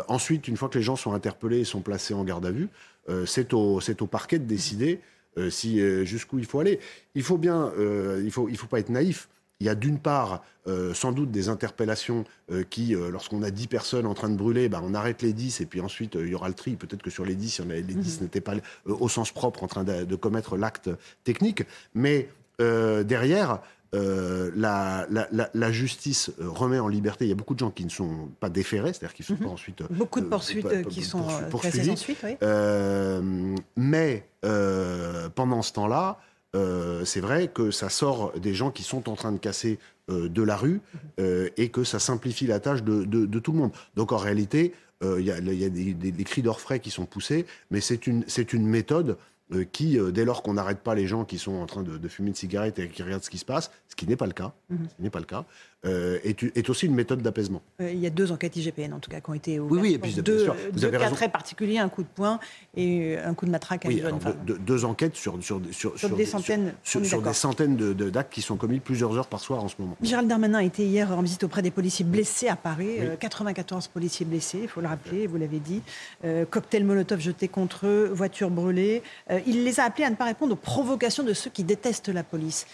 ensuite, 0.07 0.47
une 0.47 0.55
fois 0.55 0.69
que 0.69 0.77
les 0.77 0.83
gens 0.83 0.95
sont 0.95 1.13
interpellés 1.13 1.59
et 1.59 1.65
sont 1.65 1.81
placés 1.81 2.13
en 2.13 2.23
garde 2.23 2.45
à 2.45 2.51
vue, 2.51 2.69
c'est 3.25 3.53
au, 3.53 3.79
au 3.79 4.07
parquet 4.07 4.39
de 4.39 4.45
décider 4.45 5.01
si 5.49 5.79
jusqu'où 6.05 6.39
il 6.39 6.45
faut 6.45 6.59
aller. 6.59 6.79
Il 7.15 7.23
faut 7.23 7.37
bien, 7.37 7.71
il 8.23 8.31
faut, 8.31 8.47
il 8.47 8.57
faut 8.57 8.67
pas 8.67 8.79
être 8.79 8.89
naïf. 8.89 9.27
Il 9.61 9.67
y 9.67 9.69
a 9.69 9.75
d'une 9.75 9.99
part 9.99 10.43
euh, 10.67 10.93
sans 10.93 11.11
doute 11.11 11.31
des 11.31 11.47
interpellations 11.47 12.25
euh, 12.51 12.63
qui, 12.69 12.95
euh, 12.95 13.09
lorsqu'on 13.09 13.41
a 13.43 13.51
10 13.51 13.67
personnes 13.67 14.05
en 14.05 14.13
train 14.13 14.29
de 14.29 14.35
brûler, 14.35 14.67
bah, 14.67 14.81
on 14.83 14.93
arrête 14.93 15.21
les 15.21 15.31
10 15.31 15.61
et 15.61 15.65
puis 15.65 15.79
ensuite 15.79 16.15
il 16.15 16.27
y 16.27 16.35
aura 16.35 16.49
le 16.49 16.53
tri. 16.53 16.75
Peut-être 16.75 17.03
que 17.03 17.09
sur 17.09 17.23
les 17.23 17.35
10, 17.35 17.61
les 17.61 17.81
10 17.81 18.17
mhm. 18.17 18.23
n'étaient 18.23 18.41
pas 18.41 18.55
au 18.85 19.07
sens 19.07 19.31
propre 19.31 19.63
en 19.63 19.67
train 19.67 19.83
de, 19.83 20.15
commettre 20.15 20.57
l'acte 20.57 20.89
technique. 21.23 21.63
Mais 21.93 22.29
derrière, 22.59 23.61
la, 23.93 25.07
la, 25.53 25.71
justice 25.71 26.31
remet 26.39 26.79
en 26.79 26.87
liberté. 26.87 27.25
Il 27.25 27.29
y 27.29 27.31
a 27.31 27.35
beaucoup 27.35 27.53
de 27.53 27.59
gens 27.59 27.71
qui 27.71 27.85
ne 27.85 27.89
sont 27.89 28.29
pas 28.39 28.49
déférés, 28.49 28.91
c'est-à-dire 28.91 29.13
qui 29.13 29.21
ne 29.21 29.27
sont 29.27 29.35
pas 29.35 29.45
mhm. 29.45 29.51
ensuite. 29.51 29.83
Beaucoup 29.91 30.19
de 30.19 30.25
poursuites 30.25 30.87
qui 30.89 31.03
sont 31.03 31.27
poursuivis. 31.49 31.91
Ensuite, 31.91 32.17
oui. 32.23 32.35
mais 33.77 34.27
pendant 34.41 35.61
ce 35.61 35.73
temps-là, 35.73 36.19
euh, 36.55 37.03
c'est 37.05 37.19
vrai 37.19 37.49
que 37.49 37.69
ça 37.69 37.89
sort 37.89 38.31
des 38.39 38.53
gens 38.53 38.71
qui 38.71 38.83
sont 38.83 39.09
en 39.09 39.15
train 39.15 39.31
de 39.31 39.37
casser 39.37 39.77
euh, 40.09 40.29
de 40.29 40.41
la 40.41 40.55
rue 40.55 40.81
euh, 41.19 41.49
et 41.57 41.69
que 41.69 41.83
ça 41.83 41.99
simplifie 41.99 42.47
la 42.47 42.59
tâche 42.59 42.81
de, 42.81 43.39
tout 43.39 43.51
le 43.51 43.57
monde. 43.57 43.71
Donc 43.95 44.11
en 44.11 44.17
réalité, 44.17 44.73
il 45.03 45.25
y 45.25 45.31
a, 45.31 45.39
des, 45.39 46.23
cris 46.23 46.41
d'orfraie 46.41 46.79
qui 46.79 46.89
sont 46.89 47.05
poussés, 47.05 47.45
mais 47.69 47.79
c'est 47.79 48.07
une, 48.07 48.23
une 48.53 48.65
méthode 48.65 49.17
qui, 49.71 49.99
dès 50.11 50.25
lors 50.25 50.41
qu'on 50.41 50.53
n'arrête 50.53 50.79
pas 50.79 50.95
les 50.95 51.07
gens 51.07 51.23
qui 51.23 51.37
sont 51.37 51.53
en 51.53 51.65
train 51.65 51.83
de, 51.83 52.07
fumer 52.07 52.29
une 52.29 52.35
cigarette 52.35 52.79
et 52.79 52.87
qui 52.87 53.03
regardent 53.03 53.23
ce 53.23 53.29
qui 53.29 53.37
se 53.37 53.45
passe, 53.45 53.71
ce 53.87 53.95
qui 53.95 54.07
n'est 54.07 54.15
pas 54.15 54.25
le 54.25 54.33
cas, 54.33 54.53
mhm. 54.69 54.87
ce 54.87 55.03
n'est 55.03 55.09
pas 55.09 55.19
le 55.19 55.25
cas, 55.25 55.45
euh, 55.85 56.17
est, 56.23 56.69
aussi 56.69 56.87
une 56.87 56.95
méthode 56.95 57.21
d'apaisement. 57.21 57.61
Euh, 57.79 57.91
il 57.91 57.99
y 57.99 58.07
a 58.07 58.09
deux 58.09 58.31
enquêtes 58.31 58.55
IGPN 58.55 58.93
en 58.93 58.99
tout 58.99 59.11
cas 59.11 59.19
qui 59.19 59.29
ont 59.29 59.35
été 59.35 59.59
ouvertes. 59.59 59.83
Oui, 59.83 59.89
oui, 59.89 59.93
et 59.93 59.99
puis 59.99 60.13
deux, 60.15 60.45
sûr, 60.45 60.55
vous 60.73 60.79
deux 60.79 60.87
avez 60.87 60.97
cas 60.97 61.11
très 61.11 61.29
particuliers, 61.29 61.77
un 61.77 61.89
coup 61.89 62.01
de 62.01 62.07
poing 62.07 62.39
et 62.75 63.19
un 63.19 63.35
coup 63.35 63.45
de 63.45 63.51
matraque 63.51 63.85
à 63.85 63.91
une 63.91 63.99
jeune 63.99 64.19
femme. 64.19 64.35
deux 64.45 64.83
enquêtes 64.83 65.15
sur, 65.15 65.37
sur, 65.43 65.61
sur, 65.71 66.15
des 66.15 66.25
centaines, 66.25 66.73
sur, 66.83 67.01
des 67.01 67.33
centaines 67.33 67.75
d'actes 67.75 68.33
qui 68.33 68.41
sont 68.41 68.55
commis 68.55 68.79
plusieurs 68.79 69.15
heures 69.15 69.27
par 69.27 69.39
soir 69.41 69.63
en 69.63 69.67
ce 69.67 69.75
moment. 69.77 69.95
Gérald 70.01 70.27
Darmanin 70.27 70.59
était 70.59 70.85
hier 70.85 71.11
en 71.11 71.21
visite 71.21 71.43
auprès 71.43 71.61
des 71.61 71.71
policiers 71.71 72.05
blessés 72.05 72.47
à 72.47 72.55
Paris. 72.55 72.97
94 73.19 73.85
euh, 73.85 73.89
policiers 73.93 74.25
blessés, 74.25 74.61
il 74.63 74.67
faut 74.67 74.81
le 74.81 74.87
rappeler, 74.87 75.27
vous 75.27 75.37
l'avez 75.37 75.59
dit. 75.59 75.83
cocktail 76.49 76.83
Molotov 76.83 77.19
jeté 77.19 77.47
contre 77.47 77.85
eux, 77.85 78.09
voiture 78.11 78.49
brûlée. 78.49 79.03
Il 79.45 79.63
les 79.63 79.79
a 79.79 79.83
appelés 79.83 80.05
à 80.05 80.09
ne 80.09 80.15
pas 80.15 80.25
répondre 80.25 80.53
aux 80.53 80.57
provocations 80.57 81.23
de 81.23 81.33
ceux 81.33 81.49
qui 81.49 81.63
détestent 81.63 82.09
la 82.09 82.23
police. 82.23 82.65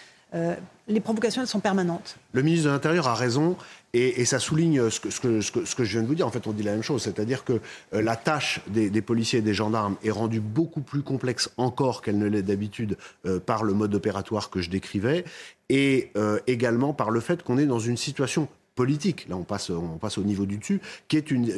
les 0.88 1.00
provocations, 1.00 1.42
elles 1.42 1.48
sont 1.48 1.60
permanentes. 1.60 2.16
Le 2.32 2.42
ministre 2.42 2.66
de 2.66 2.72
l'Intérieur 2.72 3.06
a 3.06 3.14
raison. 3.14 3.56
Et, 3.94 4.24
ça 4.24 4.38
souligne 4.38 4.88
ce 4.88 5.00
que, 5.00 5.40
je 5.40 5.92
viens 5.92 6.02
de 6.02 6.06
vous 6.06 6.14
dire. 6.14 6.26
En 6.26 6.30
fait, 6.30 6.46
on 6.46 6.52
dit 6.52 6.62
la 6.62 6.72
même 6.72 6.82
chose. 6.82 7.02
C'est-à-dire 7.02 7.44
que 7.44 7.60
la 7.92 8.16
tâche 8.16 8.60
des, 8.68 9.02
policiers 9.02 9.40
et 9.40 9.42
des 9.42 9.52
gendarmes 9.52 9.96
est 10.02 10.10
rendue 10.10 10.40
beaucoup 10.40 10.80
plus 10.80 11.02
complexe 11.02 11.50
encore 11.58 12.00
qu'elle 12.00 12.18
ne 12.18 12.26
l'est 12.26 12.42
d'habitude 12.42 12.96
par 13.44 13.64
le 13.64 13.74
mode 13.74 13.94
opératoire 13.94 14.48
que 14.48 14.62
je 14.62 14.70
décrivais. 14.70 15.24
Et 15.68 16.10
également 16.46 16.94
par 16.94 17.10
le 17.10 17.20
fait 17.20 17.42
qu'on 17.42 17.58
est 17.58 17.66
dans 17.66 17.78
une 17.78 17.98
situation 17.98 18.48
politique, 18.74 19.28
là 19.28 19.36
on 19.36 19.44
passe, 19.44 19.70
au 19.70 20.22
niveau 20.22 20.46
du 20.46 20.56
dessus, 20.56 20.80
qui 21.08 21.16
est 21.16 21.30
une, 21.30 21.50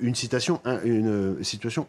une 0.00 0.14
situation 0.14 0.60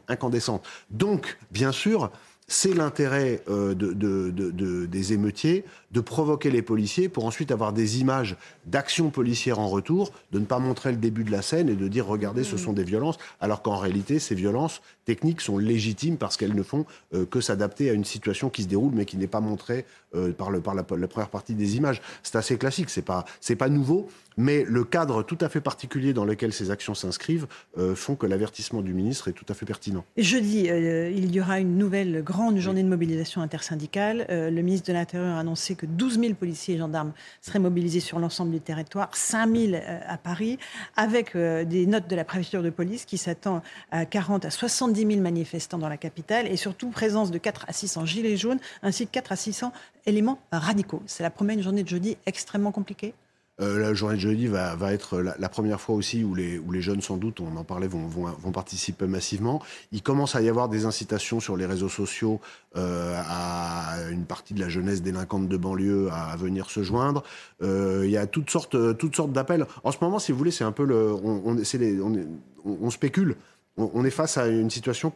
incandescente. 0.07 0.67
Donc, 0.89 1.37
bien 1.51 1.71
sûr, 1.71 2.11
c'est 2.51 2.73
l'intérêt 2.73 3.41
euh, 3.49 3.73
de, 3.73 4.85
des 4.85 5.13
émeutiers 5.13 5.63
de 5.91 6.01
provoquer 6.01 6.51
les 6.51 6.61
policiers 6.61 7.07
pour 7.07 7.25
ensuite 7.25 7.51
avoir 7.51 7.71
des 7.71 8.01
images 8.01 8.35
d'actions 8.65 9.09
policières 9.09 9.59
en 9.59 9.67
retour, 9.67 10.11
de 10.31 10.39
ne 10.39 10.45
pas 10.45 10.59
montrer 10.59 10.91
le 10.91 10.97
début 10.97 11.23
de 11.23 11.31
la 11.31 11.41
scène 11.41 11.69
et 11.69 11.75
de 11.75 11.87
dire 11.87 12.05
regardez, 12.05 12.43
ce 12.43 12.55
mmh. 12.55 12.59
sont 12.59 12.73
des 12.73 12.83
violences, 12.83 13.17
alors 13.39 13.61
qu'en 13.61 13.77
réalité, 13.77 14.19
ces 14.19 14.35
violences 14.35 14.81
techniques 15.05 15.41
sont 15.41 15.57
légitimes 15.57 16.17
parce 16.17 16.37
qu'elles 16.37 16.55
ne 16.55 16.63
font 16.63 16.85
euh, 17.13 17.25
que 17.25 17.41
s'adapter 17.41 17.89
à 17.89 17.93
une 17.93 18.05
situation 18.05 18.49
qui 18.49 18.63
se 18.63 18.67
déroule 18.67 18.93
mais 18.93 19.05
qui 19.05 19.17
n'est 19.17 19.27
pas 19.27 19.41
montrée 19.41 19.85
euh, 20.15 20.33
par, 20.33 20.51
le, 20.51 20.59
par 20.61 20.75
la, 20.75 20.83
première 20.83 21.29
partie 21.29 21.55
des 21.55 21.77
images. 21.77 22.01
C'est 22.21 22.35
assez 22.35 22.57
classique, 22.57 22.89
c'est 22.89 23.01
pas, 23.01 23.25
c'est 23.39 23.55
pas 23.55 23.69
nouveau, 23.69 24.09
mais 24.37 24.63
le 24.67 24.83
cadre 24.83 25.23
tout 25.23 25.37
à 25.41 25.49
fait 25.49 25.61
particulier 25.61 26.13
dans 26.13 26.25
lequel 26.25 26.53
ces 26.53 26.71
actions 26.71 26.93
s'inscrivent 26.93 27.47
euh, 27.77 27.95
font 27.95 28.15
que 28.15 28.25
l'avertissement 28.25 28.81
du 28.81 28.93
ministre 28.93 29.27
est 29.27 29.33
tout 29.33 29.45
à 29.49 29.53
fait 29.53 29.65
pertinent. 29.65 30.05
Jeudi, 30.17 30.67
il 30.67 31.33
y 31.33 31.41
aura 31.41 31.59
une 31.59 31.77
nouvelle 31.77 32.23
grande 32.23 32.57
journée 32.57 32.83
de 32.83 32.87
mobilisation 32.87 33.41
intersyndicale. 33.41 34.25
le 34.29 34.61
ministre 34.61 34.87
de 34.87 34.93
l'Intérieur 34.93 35.35
a 35.35 35.39
annoncé 35.39 35.75
que 35.75 35.85
12 35.85 36.19
000 36.19 36.33
policiers 36.33 36.75
et 36.75 36.77
gendarmes 36.77 37.13
seraient 37.41 37.59
mobilisés 37.59 37.99
sur 37.99 38.19
l'ensemble 38.19 38.51
du 38.51 38.61
territoire, 38.61 39.09
5 39.15 39.55
000 39.55 39.73
à 40.07 40.17
Paris, 40.17 40.57
avec 40.95 41.35
des 41.35 41.85
notes 41.85 42.07
de 42.07 42.15
la 42.15 42.23
préfecture 42.23 42.63
de 42.63 42.69
police 42.69 43.05
qui 43.05 43.17
s'attend 43.17 43.61
à 43.91 44.05
40 44.05 44.45
à 44.45 44.49
70 44.49 45.07
000 45.07 45.21
manifestants 45.21 45.77
dans 45.77 45.89
la 45.89 45.97
capitale 45.97 46.47
et 46.47 46.57
surtout 46.57 46.89
présence 46.89 47.31
de 47.31 47.37
4 47.37 47.65
à 47.67 47.73
600 47.73 48.05
gilets 48.05 48.37
jaunes 48.37 48.59
ainsi 48.83 49.05
que 49.05 49.11
4 49.11 49.31
à 49.31 49.35
600 49.35 49.73
éléments 50.05 50.39
radicaux. 50.51 51.01
C'est 51.05 51.23
la 51.23 51.29
première 51.29 51.61
journée 51.61 51.83
de 51.83 51.89
jeudi 51.89 52.17
extrêmement 52.25 52.71
compliquée 52.71 53.13
euh, 53.13 53.30
la 53.61 53.93
journée 53.93 54.15
de 54.15 54.21
jeudi 54.21 54.47
va, 54.47 54.75
être 54.91 55.19
la, 55.19 55.49
première 55.49 55.79
fois 55.79 55.95
aussi 55.95 56.23
où 56.23 56.35
les, 56.35 56.57
où 56.57 56.71
les 56.71 56.81
jeunes, 56.81 57.01
sans 57.01 57.17
doute, 57.17 57.39
on 57.39 57.55
en 57.55 57.63
parlait, 57.63 57.87
vont, 57.87 58.07
vont, 58.07 58.51
participer 58.51 59.07
massivement. 59.07 59.61
Il 59.91 60.01
commence 60.01 60.35
à 60.35 60.41
y 60.41 60.49
avoir 60.49 60.67
des 60.67 60.85
incitations 60.85 61.39
sur 61.39 61.55
les 61.57 61.65
réseaux 61.65 61.89
sociaux 61.89 62.41
euh, 62.75 63.21
à 63.27 63.97
une 64.11 64.25
partie 64.25 64.53
de 64.53 64.59
la 64.59 64.69
jeunesse 64.69 65.01
délinquante 65.01 65.47
de 65.47 65.57
banlieue 65.57 66.09
à, 66.11 66.35
venir 66.35 66.69
se 66.69 66.83
joindre. 66.83 67.23
Euh, 67.61 68.01
il 68.05 68.11
y 68.11 68.17
a 68.17 68.25
toutes 68.25 68.49
sortes, 68.49 68.97
toutes 68.97 69.15
sortes 69.15 69.31
d'appels. 69.31 69.65
En 69.83 69.91
ce 69.91 69.97
moment, 70.01 70.19
si 70.19 70.31
vous 70.31 70.37
voulez, 70.37 70.51
c'est 70.51 70.63
un 70.63 70.71
peu 70.71 70.85
le, 70.85 71.13
on, 71.13 71.43
on, 71.45 72.77
on 72.81 72.89
spécule 72.89 73.35
on, 73.77 74.05
est 74.05 74.11
face 74.11 74.37
à 74.37 74.47
une 74.47 74.69
situation 74.69 75.13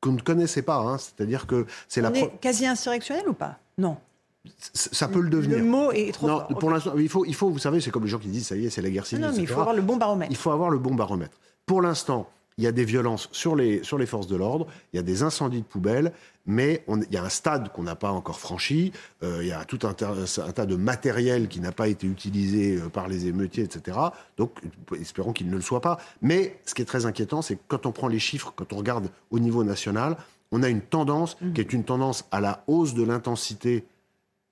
qu'on 0.00 0.12
ne 0.12 0.20
connaissait 0.20 0.62
pas. 0.62 0.78
Hein. 0.78 0.98
C'est-à-dire 0.98 1.46
que 1.46 1.66
c'est 1.88 2.00
la. 2.00 2.10
On 2.10 2.14
est 2.14 2.40
quasi 2.40 2.66
insurrectionnel 2.66 3.28
ou 3.28 3.34
pas? 3.34 3.58
Non. 3.78 3.96
Ça 4.74 5.06
peut 5.06 5.20
le 5.20 5.30
devenir. 5.30 5.58
Le 5.58 5.64
mot 5.64 5.92
est 5.92 6.12
trop 6.12 6.26
non, 6.26 6.42
Pour 6.58 6.70
l'instant, 6.70 6.94
il 6.96 7.08
faut, 7.08 7.24
il 7.24 7.34
faut, 7.34 7.50
vous 7.50 7.58
savez, 7.58 7.80
c'est 7.80 7.90
comme 7.90 8.04
les 8.04 8.08
gens 8.08 8.18
qui 8.18 8.28
disent 8.28 8.48
ça 8.48 8.56
y 8.56 8.66
est, 8.66 8.70
c'est 8.70 8.82
la 8.82 8.90
guerre 8.90 9.06
civile. 9.06 9.24
Non, 9.24 9.32
mais 9.32 9.42
il 9.42 9.46
faut 9.46 9.60
avoir 9.60 9.74
le 9.74 9.82
bon 9.82 9.96
baromètre. 9.96 10.30
Il 10.30 10.36
faut 10.36 10.50
avoir 10.50 10.70
le 10.70 10.78
bon 10.78 10.94
baromètre. 10.94 11.38
Pour 11.64 11.80
l'instant, 11.80 12.28
il 12.58 12.64
y 12.64 12.66
a 12.66 12.72
des 12.72 12.84
violences 12.84 13.28
sur 13.32 13.56
les, 13.56 13.82
sur 13.82 13.98
les 13.98 14.06
forces 14.06 14.26
de 14.26 14.36
l'ordre, 14.36 14.66
il 14.92 14.96
y 14.96 14.98
a 14.98 15.02
des 15.02 15.22
incendies 15.22 15.60
de 15.60 15.66
poubelles, 15.66 16.12
mais 16.44 16.84
on, 16.86 17.00
il 17.00 17.12
y 17.12 17.16
a 17.16 17.24
un 17.24 17.28
stade 17.28 17.70
qu'on 17.72 17.84
n'a 17.84 17.94
pas 17.94 18.10
encore 18.10 18.40
franchi, 18.40 18.92
euh, 19.22 19.38
il 19.42 19.48
y 19.48 19.52
a 19.52 19.64
tout 19.64 19.78
un, 19.84 19.94
tas 19.94 20.66
de 20.66 20.76
matériel 20.76 21.48
qui 21.48 21.60
n'a 21.60 21.72
pas 21.72 21.88
été 21.88 22.06
utilisé 22.06 22.76
euh, 22.76 22.88
par 22.88 23.08
les 23.08 23.26
émeutiers, 23.26 23.64
etc. 23.64 23.96
Donc, 24.36 24.60
espérons 25.00 25.32
qu'il 25.32 25.48
ne 25.48 25.56
le 25.56 25.62
soit 25.62 25.80
pas. 25.80 25.98
Mais 26.20 26.58
ce 26.64 26.74
qui 26.74 26.82
est 26.82 26.86
très 26.86 27.06
inquiétant, 27.06 27.42
c'est 27.42 27.56
que 27.56 27.62
quand 27.68 27.86
on 27.86 27.92
prend 27.92 28.08
les 28.08 28.18
chiffres, 28.18 28.52
quand 28.54 28.72
on 28.72 28.76
regarde 28.76 29.08
au 29.30 29.38
niveau 29.38 29.64
national, 29.64 30.16
on 30.50 30.62
a 30.62 30.68
une 30.68 30.82
tendance 30.82 31.40
mmh. 31.40 31.52
qui 31.52 31.60
est 31.60 31.72
une 31.72 31.84
tendance 31.84 32.26
à 32.30 32.40
la 32.40 32.64
hausse 32.66 32.92
de 32.94 33.02
l'intensité 33.02 33.84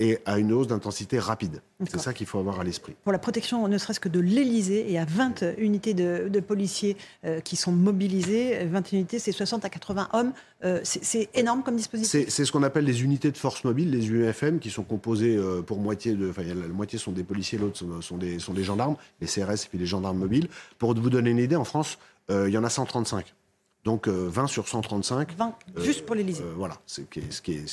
et 0.00 0.18
à 0.24 0.38
une 0.38 0.52
hausse 0.52 0.66
d'intensité 0.66 1.18
rapide. 1.18 1.60
C'est 1.86 2.00
ça 2.00 2.14
qu'il 2.14 2.26
faut 2.26 2.38
avoir 2.38 2.58
à 2.58 2.64
l'esprit. 2.64 2.94
Pour 3.04 3.12
la 3.12 3.18
protection, 3.18 3.68
ne 3.68 3.78
serait-ce 3.78 4.00
que 4.00 4.08
de 4.08 4.18
l'Elysée, 4.18 4.86
il 4.86 4.92
y 4.92 4.98
a 4.98 5.04
20 5.04 5.58
unités 5.58 5.92
de, 5.94 6.40
policiers 6.40 6.96
euh, 7.24 7.40
qui 7.40 7.54
sont 7.54 7.70
mobilisés. 7.70 8.64
20 8.64 8.92
unités, 8.92 9.18
c'est 9.18 9.30
60 9.30 9.64
à 9.66 9.68
80 9.68 10.08
hommes. 10.14 10.32
Euh, 10.64 10.80
c'est 10.82 11.28
énorme 11.34 11.62
comme 11.62 11.76
dispositif. 11.76 12.26
C'est 12.28 12.44
ce 12.44 12.50
qu'on 12.50 12.62
appelle 12.62 12.84
les 12.84 13.02
unités 13.02 13.30
de 13.30 13.36
force 13.36 13.62
mobile, 13.62 13.90
les 13.90 14.08
UFM, 14.08 14.58
qui 14.58 14.70
sont 14.70 14.84
composées 14.84 15.36
euh, 15.36 15.60
pour 15.60 15.78
moitié 15.78 16.14
de. 16.14 16.30
Enfin, 16.30 16.42
la 16.42 16.54
moitié 16.68 16.98
sont 16.98 17.12
des 17.12 17.22
policiers, 17.22 17.58
l'autre 17.58 17.78
sont, 17.78 18.00
sont, 18.00 18.16
des, 18.16 18.38
sont 18.38 18.54
des 18.54 18.64
gendarmes, 18.64 18.96
les 19.20 19.26
CRS 19.26 19.64
et 19.64 19.68
puis 19.68 19.78
les 19.78 19.86
gendarmes 19.86 20.18
mobiles. 20.18 20.48
Pour 20.78 20.94
vous 20.94 21.10
donner 21.10 21.30
une 21.30 21.38
idée, 21.38 21.56
en 21.56 21.64
France, 21.64 21.98
il 22.30 22.50
y 22.50 22.58
en 22.58 22.64
a 22.64 22.70
135. 22.70 23.34
Donc 23.84 24.08
20 24.08 24.44
euh, 24.44 24.46
sur 24.46 24.68
135. 24.68 25.36
20, 25.36 25.54
juste 25.78 26.04
pour 26.04 26.14
l'Élysée. 26.14 26.44
Euh, 26.44 26.52
voilà, 26.54 26.76
c'est 26.86 27.02
ce 27.02 27.06
qui 27.06 27.20
est, 27.20 27.32
ce 27.32 27.40
qui 27.40 27.52
est, 27.52 27.66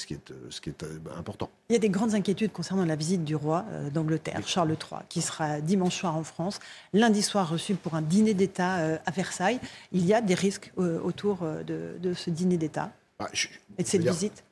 ce 0.49 0.61
qui 0.61 0.69
est 0.69 0.83
euh, 0.83 0.99
important. 1.17 1.49
Il 1.69 1.73
y 1.73 1.75
a 1.75 1.79
des 1.79 1.89
grandes 1.89 2.13
inquiétudes 2.13 2.53
concernant 2.53 2.85
la 2.85 2.95
visite 2.95 3.25
du 3.25 3.35
roi 3.35 3.65
d'Angleterre, 3.93 4.41
Charles 4.45 4.69
III, 4.69 5.01
qui 5.09 5.21
sera 5.21 5.59
dimanche 5.59 5.97
soir 5.97 6.15
en 6.15 6.23
France, 6.23 6.59
lundi 6.93 7.21
soir 7.21 7.49
reçu 7.49 7.75
pour 7.75 7.95
un 7.95 8.01
dîner 8.01 8.33
d'État 8.33 8.99
à 9.05 9.11
Versailles. 9.11 9.59
Il 9.91 10.05
y 10.05 10.13
a 10.13 10.21
des 10.21 10.33
risques 10.33 10.71
autour 10.77 11.39
de, 11.65 12.13
ce 12.13 12.29
dîner 12.29 12.57
d'État 12.57 12.91
bah, 13.19 13.29
et 13.77 13.83
de 13.83 13.87
cette 13.87 14.07
visite? 14.07 14.45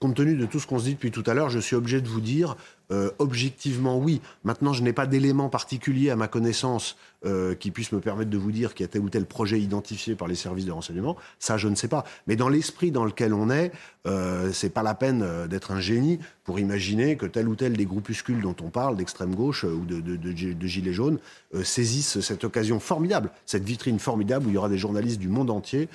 Compte 0.00 0.16
tenu 0.16 0.36
de 0.36 0.46
tout 0.46 0.58
ce 0.58 0.66
qu'on 0.66 0.80
se 0.80 0.84
dit 0.84 0.94
depuis 0.94 1.12
tout 1.12 1.22
à 1.26 1.34
l'heure, 1.34 1.50
je 1.50 1.60
suis 1.60 1.76
obligé 1.76 2.00
de 2.00 2.08
vous 2.08 2.20
dire 2.20 2.56
euh, 2.90 3.10
objectivement, 3.18 3.98
oui. 3.98 4.20
Maintenant, 4.44 4.72
je 4.72 4.82
n'ai 4.82 4.92
pas 4.92 5.06
d'éléments 5.06 5.48
particuliers 5.48 6.10
à 6.10 6.16
ma 6.16 6.28
connaissance 6.28 6.96
euh, 7.24 7.54
qui 7.54 7.70
puissent 7.70 7.92
me 7.92 8.00
permettre 8.00 8.30
de 8.30 8.38
vous 8.38 8.52
dire 8.52 8.74
qu'il 8.74 8.84
y 8.84 8.88
a 8.88 8.88
tel 8.88 9.00
ou 9.00 9.08
tel 9.08 9.24
projet 9.24 9.58
identifié 9.58 10.14
par 10.14 10.28
les 10.28 10.36
services 10.36 10.66
de 10.66 10.70
renseignement. 10.70 11.16
Ça, 11.38 11.56
je 11.56 11.66
ne 11.66 11.74
sais 11.74 11.88
pas. 11.88 12.04
Mais 12.26 12.36
dans 12.36 12.48
l'esprit 12.48 12.92
dans 12.92 13.04
lequel 13.04 13.34
on 13.34 13.50
est, 13.50 13.72
euh, 14.06 14.52
c'est 14.52 14.68
pas 14.68 14.84
la 14.84 14.94
peine 14.94 15.22
euh, 15.22 15.48
d'être 15.48 15.72
un 15.72 15.80
génie 15.80 16.20
pour 16.44 16.60
imaginer 16.60 17.16
que 17.16 17.26
tel 17.26 17.48
ou 17.48 17.56
tel 17.56 17.72
des 17.72 17.86
groupuscules 17.86 18.40
dont 18.42 18.54
on 18.62 18.68
parle, 18.68 18.96
d'extrême 18.96 19.34
gauche 19.34 19.64
ou 19.64 19.84
de, 19.86 20.00
de, 20.00 20.16
de, 20.16 20.66
gilets 20.66 20.92
jaunes, 20.92 21.18
saisissent 21.64 22.20
cette 22.20 22.44
occasion 22.44 22.78
formidable, 22.78 23.30
cette 23.46 23.64
vitrine 23.64 23.98
formidable 23.98 24.46
où 24.46 24.50
il 24.50 24.54
y 24.54 24.58
aura 24.58 24.68
des 24.68 24.78
journalistes 24.78 25.18
du 25.18 25.28
monde 25.28 25.50
entier 25.50 25.88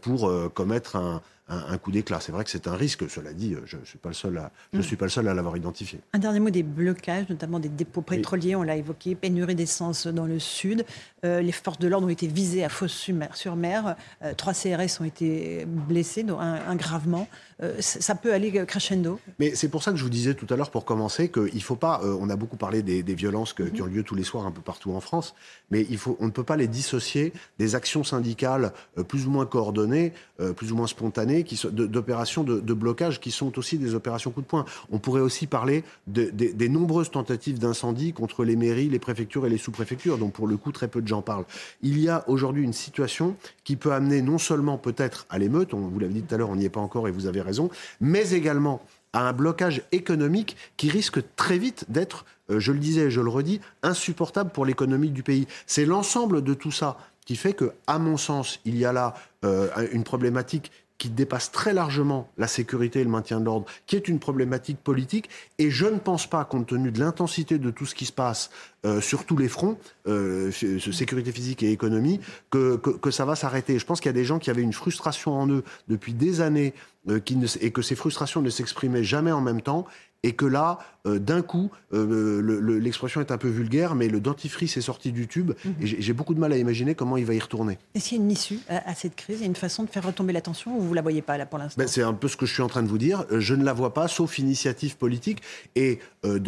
pour 0.00 0.32
commettre 0.54 0.96
un, 0.96 1.22
un, 1.48 1.78
coup 1.78 1.90
d'éclat. 1.90 2.18
C'est 2.20 2.32
vrai 2.32 2.44
que 2.44 2.50
c'est 2.50 2.66
un 2.66 2.76
risque. 2.76 3.08
Cela 3.10 3.32
dit, 3.32 3.54
je 3.66 3.76
ne 3.76 3.84
suis 3.84 3.98
pas 3.98 4.08
le 4.08 4.14
seul 4.14 4.38
à, 4.38 4.50
je 4.72 4.78
mm. 4.78 4.82
suis 4.82 4.96
pas 4.96 5.06
le 5.06 5.10
seul 5.10 5.28
à 5.28 5.34
l'avoir 5.34 5.56
identifié. 5.56 6.00
Un 6.12 6.18
dernier 6.18 6.40
mot 6.40 6.50
des 6.50 6.62
blocages, 6.62 7.28
notamment 7.28 7.58
des 7.58 7.68
dépôts 7.68 8.02
pétroliers. 8.02 8.56
On 8.56 8.62
l'a 8.62 8.76
évoqué, 8.76 9.14
pénurie 9.14 9.54
d'essence 9.54 10.06
dans 10.06 10.26
le 10.26 10.38
sud. 10.38 10.84
Euh, 11.24 11.40
les 11.40 11.52
forces 11.52 11.78
de 11.78 11.88
l'ordre 11.88 12.06
ont 12.06 12.10
été 12.10 12.26
visées 12.26 12.64
à 12.64 12.68
Fos-sur-Mer. 12.68 13.96
Euh, 14.22 14.34
trois 14.34 14.54
CRS 14.54 15.00
ont 15.00 15.04
été 15.04 15.64
blessés, 15.66 16.22
dont 16.22 16.40
un, 16.40 16.74
gravement. 16.76 17.28
Euh, 17.62 17.76
ça 17.80 18.14
peut 18.14 18.32
aller 18.32 18.52
crescendo. 18.66 19.20
Mais 19.38 19.54
c'est 19.54 19.68
pour 19.68 19.82
ça 19.82 19.92
que 19.92 19.96
je 19.96 20.02
vous 20.02 20.10
disais 20.10 20.34
tout 20.34 20.46
à 20.50 20.56
l'heure, 20.56 20.70
pour 20.70 20.84
commencer, 20.84 21.28
qu'il 21.28 21.54
ne 21.54 21.60
faut 21.60 21.76
pas. 21.76 22.00
on 22.04 22.28
a 22.30 22.36
beaucoup 22.36 22.56
parlé 22.56 22.82
des, 22.82 23.02
violences 23.14 23.52
qui 23.52 23.62
mm-hmm. 23.62 23.82
ont 23.82 23.86
lieu 23.86 24.02
tous 24.02 24.14
les 24.14 24.24
soirs 24.24 24.46
un 24.46 24.50
peu 24.50 24.60
partout 24.60 24.92
en 24.92 25.00
France, 25.00 25.34
mais 25.70 25.86
il 25.90 25.98
faut, 25.98 26.16
on 26.20 26.26
ne 26.26 26.30
peut 26.30 26.44
pas 26.44 26.56
les 26.56 26.66
dissocier 26.66 27.32
des 27.58 27.74
actions 27.74 28.04
syndicales 28.04 28.72
plus 29.08 29.26
ou 29.26 29.30
moins 29.30 29.46
coordonnées, 29.46 30.12
plus 30.56 30.72
ou 30.72 30.76
moins 30.76 30.86
spontanées 30.86 31.44
d'opérations 31.70 32.44
de, 32.44 32.74
blocage 32.74 33.20
qui 33.20 33.30
sont 33.30 33.58
aussi 33.58 33.78
des 33.78 33.94
opérations 33.94 34.30
coup 34.30 34.40
de 34.40 34.46
poing. 34.46 34.64
On 34.90 34.98
pourrait 34.98 35.20
aussi 35.20 35.46
parler 35.46 35.84
des 36.06 36.68
nombreuses 36.68 37.10
tentatives 37.10 37.58
d'incendie 37.58 38.12
contre 38.12 38.44
les 38.44 38.56
mairies, 38.56 38.88
les 38.88 38.98
préfectures 38.98 39.46
et 39.46 39.50
les 39.50 39.58
sous-préfectures, 39.58 40.18
dont 40.18 40.30
pour 40.30 40.46
le 40.46 40.56
coup 40.56 40.72
très 40.72 40.88
peu 40.88 41.02
de 41.02 41.08
gens 41.08 41.22
parlent. 41.22 41.44
Il 41.82 41.98
y 41.98 42.08
a 42.08 42.24
aujourd'hui 42.28 42.64
une 42.64 42.72
situation 42.72 43.36
qui 43.64 43.76
peut 43.76 43.92
amener 43.92 44.22
non 44.22 44.38
seulement 44.38 44.78
peut-être 44.78 45.26
à 45.30 45.38
l'émeute, 45.38 45.74
on 45.74 45.80
vous 45.80 45.98
l'avez 45.98 46.14
dit 46.14 46.22
tout 46.22 46.34
à 46.34 46.38
l'heure, 46.38 46.50
on 46.50 46.56
n'y 46.56 46.64
est 46.64 46.70
pas 46.70 46.80
encore 46.80 47.08
et 47.08 47.10
vous 47.10 47.26
avez 47.26 47.40
raison, 47.40 47.51
mais 48.00 48.30
également 48.32 48.82
à 49.12 49.28
un 49.28 49.32
blocage 49.32 49.82
économique 49.92 50.56
qui 50.76 50.88
risque 50.88 51.20
très 51.36 51.58
vite 51.58 51.84
d'être, 51.88 52.24
euh, 52.50 52.60
je 52.60 52.72
le 52.72 52.78
disais 52.78 53.02
et 53.02 53.10
je 53.10 53.20
le 53.20 53.28
redis, 53.28 53.60
insupportable 53.82 54.50
pour 54.50 54.64
l'économie 54.64 55.10
du 55.10 55.22
pays. 55.22 55.46
C'est 55.66 55.84
l'ensemble 55.84 56.42
de 56.42 56.54
tout 56.54 56.70
ça 56.70 56.96
qui 57.26 57.36
fait 57.36 57.52
que, 57.52 57.72
à 57.86 57.98
mon 57.98 58.16
sens, 58.16 58.58
il 58.64 58.76
y 58.76 58.84
a 58.84 58.92
là 58.92 59.14
euh, 59.44 59.68
une 59.92 60.04
problématique 60.04 60.72
qui 61.02 61.10
dépasse 61.10 61.50
très 61.50 61.72
largement 61.72 62.30
la 62.38 62.46
sécurité 62.46 63.00
et 63.00 63.02
le 63.02 63.10
maintien 63.10 63.40
de 63.40 63.44
l'ordre, 63.46 63.66
qui 63.88 63.96
est 63.96 64.06
une 64.06 64.20
problématique 64.20 64.78
politique. 64.78 65.28
Et 65.58 65.68
je 65.68 65.86
ne 65.86 65.98
pense 65.98 66.28
pas, 66.28 66.44
compte 66.44 66.68
tenu 66.68 66.92
de 66.92 67.00
l'intensité 67.00 67.58
de 67.58 67.72
tout 67.72 67.86
ce 67.86 67.96
qui 67.96 68.06
se 68.06 68.12
passe 68.12 68.50
euh, 68.86 69.00
sur 69.00 69.24
tous 69.24 69.36
les 69.36 69.48
fronts, 69.48 69.76
euh, 70.06 70.52
sécurité 70.52 71.32
physique 71.32 71.64
et 71.64 71.72
économie, 71.72 72.20
que, 72.50 72.76
que, 72.76 73.10
ça 73.10 73.24
va 73.24 73.34
s'arrêter. 73.34 73.80
Je 73.80 73.84
pense 73.84 74.00
qu'il 74.00 74.10
y 74.10 74.14
a 74.14 74.20
des 74.20 74.24
gens 74.24 74.38
qui 74.38 74.48
avaient 74.48 74.62
une 74.62 74.72
frustration 74.72 75.32
en 75.32 75.48
eux 75.48 75.64
depuis 75.88 76.14
des 76.14 76.40
années 76.40 76.72
euh, 77.08 77.18
qui 77.18 77.36
et 77.60 77.72
que 77.72 77.82
ces 77.82 77.96
frustrations 77.96 78.40
ne 78.40 78.50
s'exprimaient 78.50 79.02
jamais 79.02 79.32
en 79.32 79.40
même 79.40 79.60
temps 79.60 79.86
et 80.22 80.32
que 80.32 80.44
là, 80.46 80.78
euh, 81.06 81.18
d'un 81.18 81.42
coup, 81.42 81.70
euh, 81.92 82.78
l'expression 82.78 83.20
est 83.20 83.32
un 83.32 83.38
peu 83.38 83.48
vulgaire, 83.48 83.94
mais 83.94 84.08
le 84.08 84.20
dentifrice 84.20 84.76
est 84.76 84.82
sorti 84.82 85.10
du 85.10 85.26
tube, 85.26 85.52
mhm. 85.64 85.74
et 85.80 85.86
j'ai 86.00 86.12
beaucoup 86.12 86.34
de 86.34 86.38
mal 86.38 86.52
à 86.52 86.56
imaginer 86.56 86.94
comment 86.94 87.16
il 87.16 87.24
va 87.24 87.34
y 87.34 87.40
retourner. 87.40 87.78
Est-ce 87.94 88.10
qu'il 88.10 88.18
y 88.18 88.20
a 88.20 88.24
une 88.24 88.30
issue 88.30 88.60
à, 88.68 88.94
cette 88.94 89.16
crise 89.16 89.42
a 89.42 89.44
une 89.44 89.56
façon 89.56 89.82
de 89.82 89.90
faire 89.90 90.06
retomber 90.06 90.32
la 90.32 90.40
tension, 90.40 90.76
ou 90.76 90.80
vous 90.80 90.94
la 90.94 91.02
voyez 91.02 91.22
pas 91.22 91.36
là 91.38 91.46
pour 91.46 91.58
l'instant 91.58 91.80
ben, 91.80 91.88
C'est 91.88 92.02
un 92.02 92.12
peu 92.12 92.28
ce 92.28 92.36
que 92.36 92.46
je 92.46 92.52
suis 92.52 92.62
en 92.62 92.68
train 92.68 92.82
de 92.82 92.88
vous 92.88 92.98
dire. 92.98 93.24
Euh, 93.32 93.40
je 93.40 93.54
ne 93.54 93.64
la 93.64 93.72
vois 93.72 93.94
pas, 93.94 94.06
sauf 94.06 94.38
initiative 94.38 94.96
politique, 94.96 95.42
et 95.74 95.98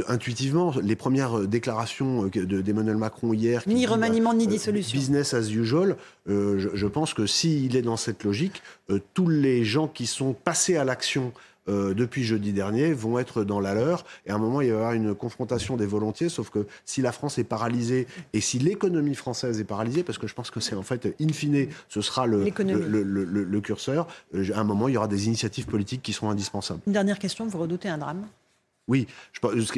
intuitivement, 0.06 0.72
les 0.80 0.94
premières 0.94 1.48
déclarations 1.48 2.26
d'Emmanuel 2.26 2.96
Macron 2.96 3.32
hier... 3.32 3.62
Ni 3.66 3.86
remaniement, 3.86 4.32
ni 4.32 4.46
dissolution. 4.46 4.96
Business 4.96 5.34
as 5.34 5.50
usual, 5.50 5.96
je, 6.28 6.68
je, 6.72 6.86
pense 6.86 7.12
que 7.12 7.26
s'il 7.26 7.74
est 7.74 7.82
dans 7.82 7.96
cette 7.96 8.22
logique, 8.22 8.62
tous 9.14 9.28
les 9.28 9.64
gens 9.64 9.88
qui 9.88 10.06
sont 10.06 10.32
passés 10.32 10.76
à 10.76 10.84
l'action 10.84 11.32
euh, 11.68 11.94
depuis 11.94 12.24
jeudi 12.24 12.52
dernier 12.52 12.92
vont 12.92 13.18
être 13.18 13.42
dans 13.44 13.60
la 13.60 13.74
leur. 13.74 14.04
Et 14.26 14.30
à 14.30 14.34
un 14.34 14.38
moment, 14.38 14.60
il 14.60 14.68
va 14.68 14.74
y 14.74 14.76
avoir 14.76 14.92
une 14.92 15.14
confrontation 15.14 15.76
des 15.76 15.86
volontiers. 15.86 16.28
Sauf 16.28 16.50
que 16.50 16.66
si 16.84 17.00
la 17.00 17.12
France 17.12 17.38
est 17.38 17.44
paralysée 17.44 18.06
et 18.32 18.40
si 18.40 18.58
l'économie 18.58 19.14
française 19.14 19.60
est 19.60 19.64
paralysée, 19.64 20.02
parce 20.02 20.18
que 20.18 20.26
je 20.26 20.34
pense 20.34 20.50
que 20.50 20.60
c'est 20.60 20.74
en 20.74 20.82
fait, 20.82 21.14
in 21.20 21.32
fine, 21.32 21.68
ce 21.88 22.00
sera 22.02 22.26
le, 22.26 22.44
le, 22.44 23.60
curseur, 23.60 24.06
euh, 24.34 24.52
à 24.54 24.60
un 24.60 24.64
moment, 24.64 24.88
il 24.88 24.94
y 24.94 24.96
aura 24.96 25.08
des 25.08 25.26
initiatives 25.26 25.66
politiques 25.66 26.02
qui 26.02 26.12
seront 26.12 26.30
indispensables. 26.30 26.80
Une 26.86 26.92
dernière 26.92 27.18
question, 27.18 27.46
vous 27.46 27.58
redoutez 27.58 27.88
un 27.88 27.98
drame? 27.98 28.26
Oui, 28.86 29.06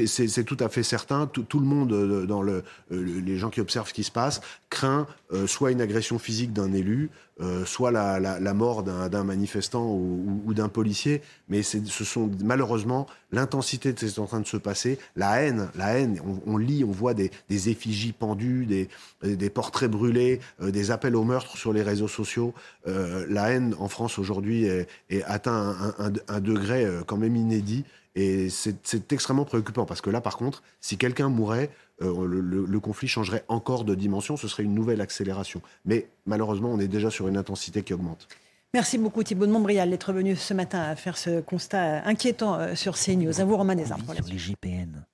c'est 0.06 0.44
tout 0.44 0.56
à 0.58 0.68
fait 0.68 0.82
certain. 0.82 1.28
Tout, 1.28 1.60
le 1.60 1.66
monde, 1.66 1.92
euh, 1.92 2.26
dans 2.26 2.42
le, 2.42 2.64
les 2.90 3.38
gens 3.38 3.50
qui 3.50 3.60
observent 3.60 3.88
ce 3.88 3.94
qui 3.94 4.02
se 4.02 4.10
passe, 4.10 4.40
craint 4.70 5.06
soit 5.46 5.70
une 5.70 5.80
agression 5.80 6.18
physique 6.18 6.52
d'un 6.52 6.72
élu, 6.72 7.10
euh, 7.40 7.64
soit 7.66 7.90
la, 7.90 8.18
la, 8.18 8.54
mort 8.54 8.82
d'un 8.82 9.24
manifestant 9.24 9.84
ou, 9.84 10.42
ou, 10.46 10.54
d'un 10.54 10.68
policier, 10.68 11.20
mais 11.48 11.62
ce 11.62 12.04
sont 12.04 12.30
malheureusement 12.42 13.06
l'intensité 13.30 13.92
de 13.92 13.98
ce 13.98 14.06
qui 14.06 14.12
est 14.12 14.18
en 14.18 14.26
train 14.26 14.40
de 14.40 14.46
se 14.46 14.56
passer, 14.56 14.98
la 15.16 15.42
haine, 15.42 15.68
la 15.74 15.98
haine. 15.98 16.18
On, 16.26 16.54
on 16.54 16.56
lit, 16.56 16.82
on 16.82 16.90
voit 16.90 17.12
des, 17.12 17.30
des 17.50 17.68
effigies 17.68 18.12
pendues, 18.12 18.64
des, 18.64 18.88
des 19.22 19.50
portraits 19.50 19.90
brûlés, 19.90 20.40
euh, 20.62 20.70
des 20.70 20.90
appels 20.90 21.16
au 21.16 21.24
meurtre 21.24 21.56
sur 21.56 21.72
les 21.72 21.82
réseaux 21.82 22.08
sociaux. 22.08 22.54
Euh, 22.86 23.26
la 23.28 23.50
haine 23.50 23.74
en 23.78 23.88
France 23.88 24.18
aujourd'hui 24.18 24.64
est, 24.64 24.88
est, 25.10 25.22
atteint 25.24 25.76
un, 25.98 26.06
un, 26.06 26.12
un, 26.28 26.40
degré 26.40 26.84
euh, 26.84 27.02
quand 27.06 27.16
même 27.16 27.36
inédit. 27.36 27.84
Et 28.14 28.48
c'est 28.48 29.12
extrêmement 29.12 29.44
préoccupant 29.44 29.84
parce 29.84 30.00
que 30.00 30.08
là, 30.08 30.22
par 30.22 30.38
contre, 30.38 30.62
si 30.80 30.96
quelqu'un 30.96 31.28
mourait, 31.28 31.68
euh, 32.02 32.26
le, 32.26 32.80
conflit 32.80 33.08
changerait 33.08 33.44
encore 33.48 33.84
de 33.84 33.94
dimension, 33.94 34.36
ce 34.36 34.48
serait 34.48 34.64
une 34.64 34.74
nouvelle 34.74 35.00
accélération. 35.00 35.62
Mais 35.84 36.08
malheureusement, 36.26 36.70
on 36.70 36.78
est 36.78 36.88
déjà 36.88 37.10
sur 37.10 37.28
une 37.28 37.36
intensité 37.36 37.82
qui 37.82 37.94
augmente. 37.94 38.28
Merci 38.74 38.98
beaucoup 38.98 39.22
Thibault 39.22 39.46
de 39.46 39.52
Montbrial 39.52 39.88
d'être 39.88 40.12
venu 40.12 40.36
ce 40.36 40.52
matin 40.52 40.80
à 40.80 40.96
faire 40.96 41.16
ce 41.16 41.40
constat 41.40 42.02
inquiétant 42.04 42.56
euh, 42.56 42.74
sur 42.74 42.96
CNews. 42.96 43.40
À 43.40 43.44
vous 43.44 43.56
Romain 43.56 43.76
Desarmes. 43.76 44.02
Sur 44.04 44.26
les 44.26 44.38
GPN. 44.38 45.04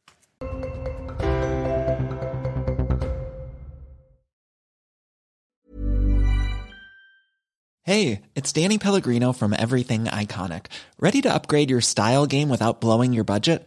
Hey, 7.85 8.23
it's 8.37 8.53
Danny 8.53 8.79
Pellegrino 8.79 9.33
from 9.33 9.53
Everything 9.53 10.05
Iconic. 10.05 10.67
Ready 11.01 11.21
to 11.23 11.33
upgrade 11.33 11.69
your 11.69 11.81
style 11.81 12.27
game 12.27 12.49
without 12.49 12.81
blowing 12.81 13.13
your 13.13 13.25
budget? 13.25 13.67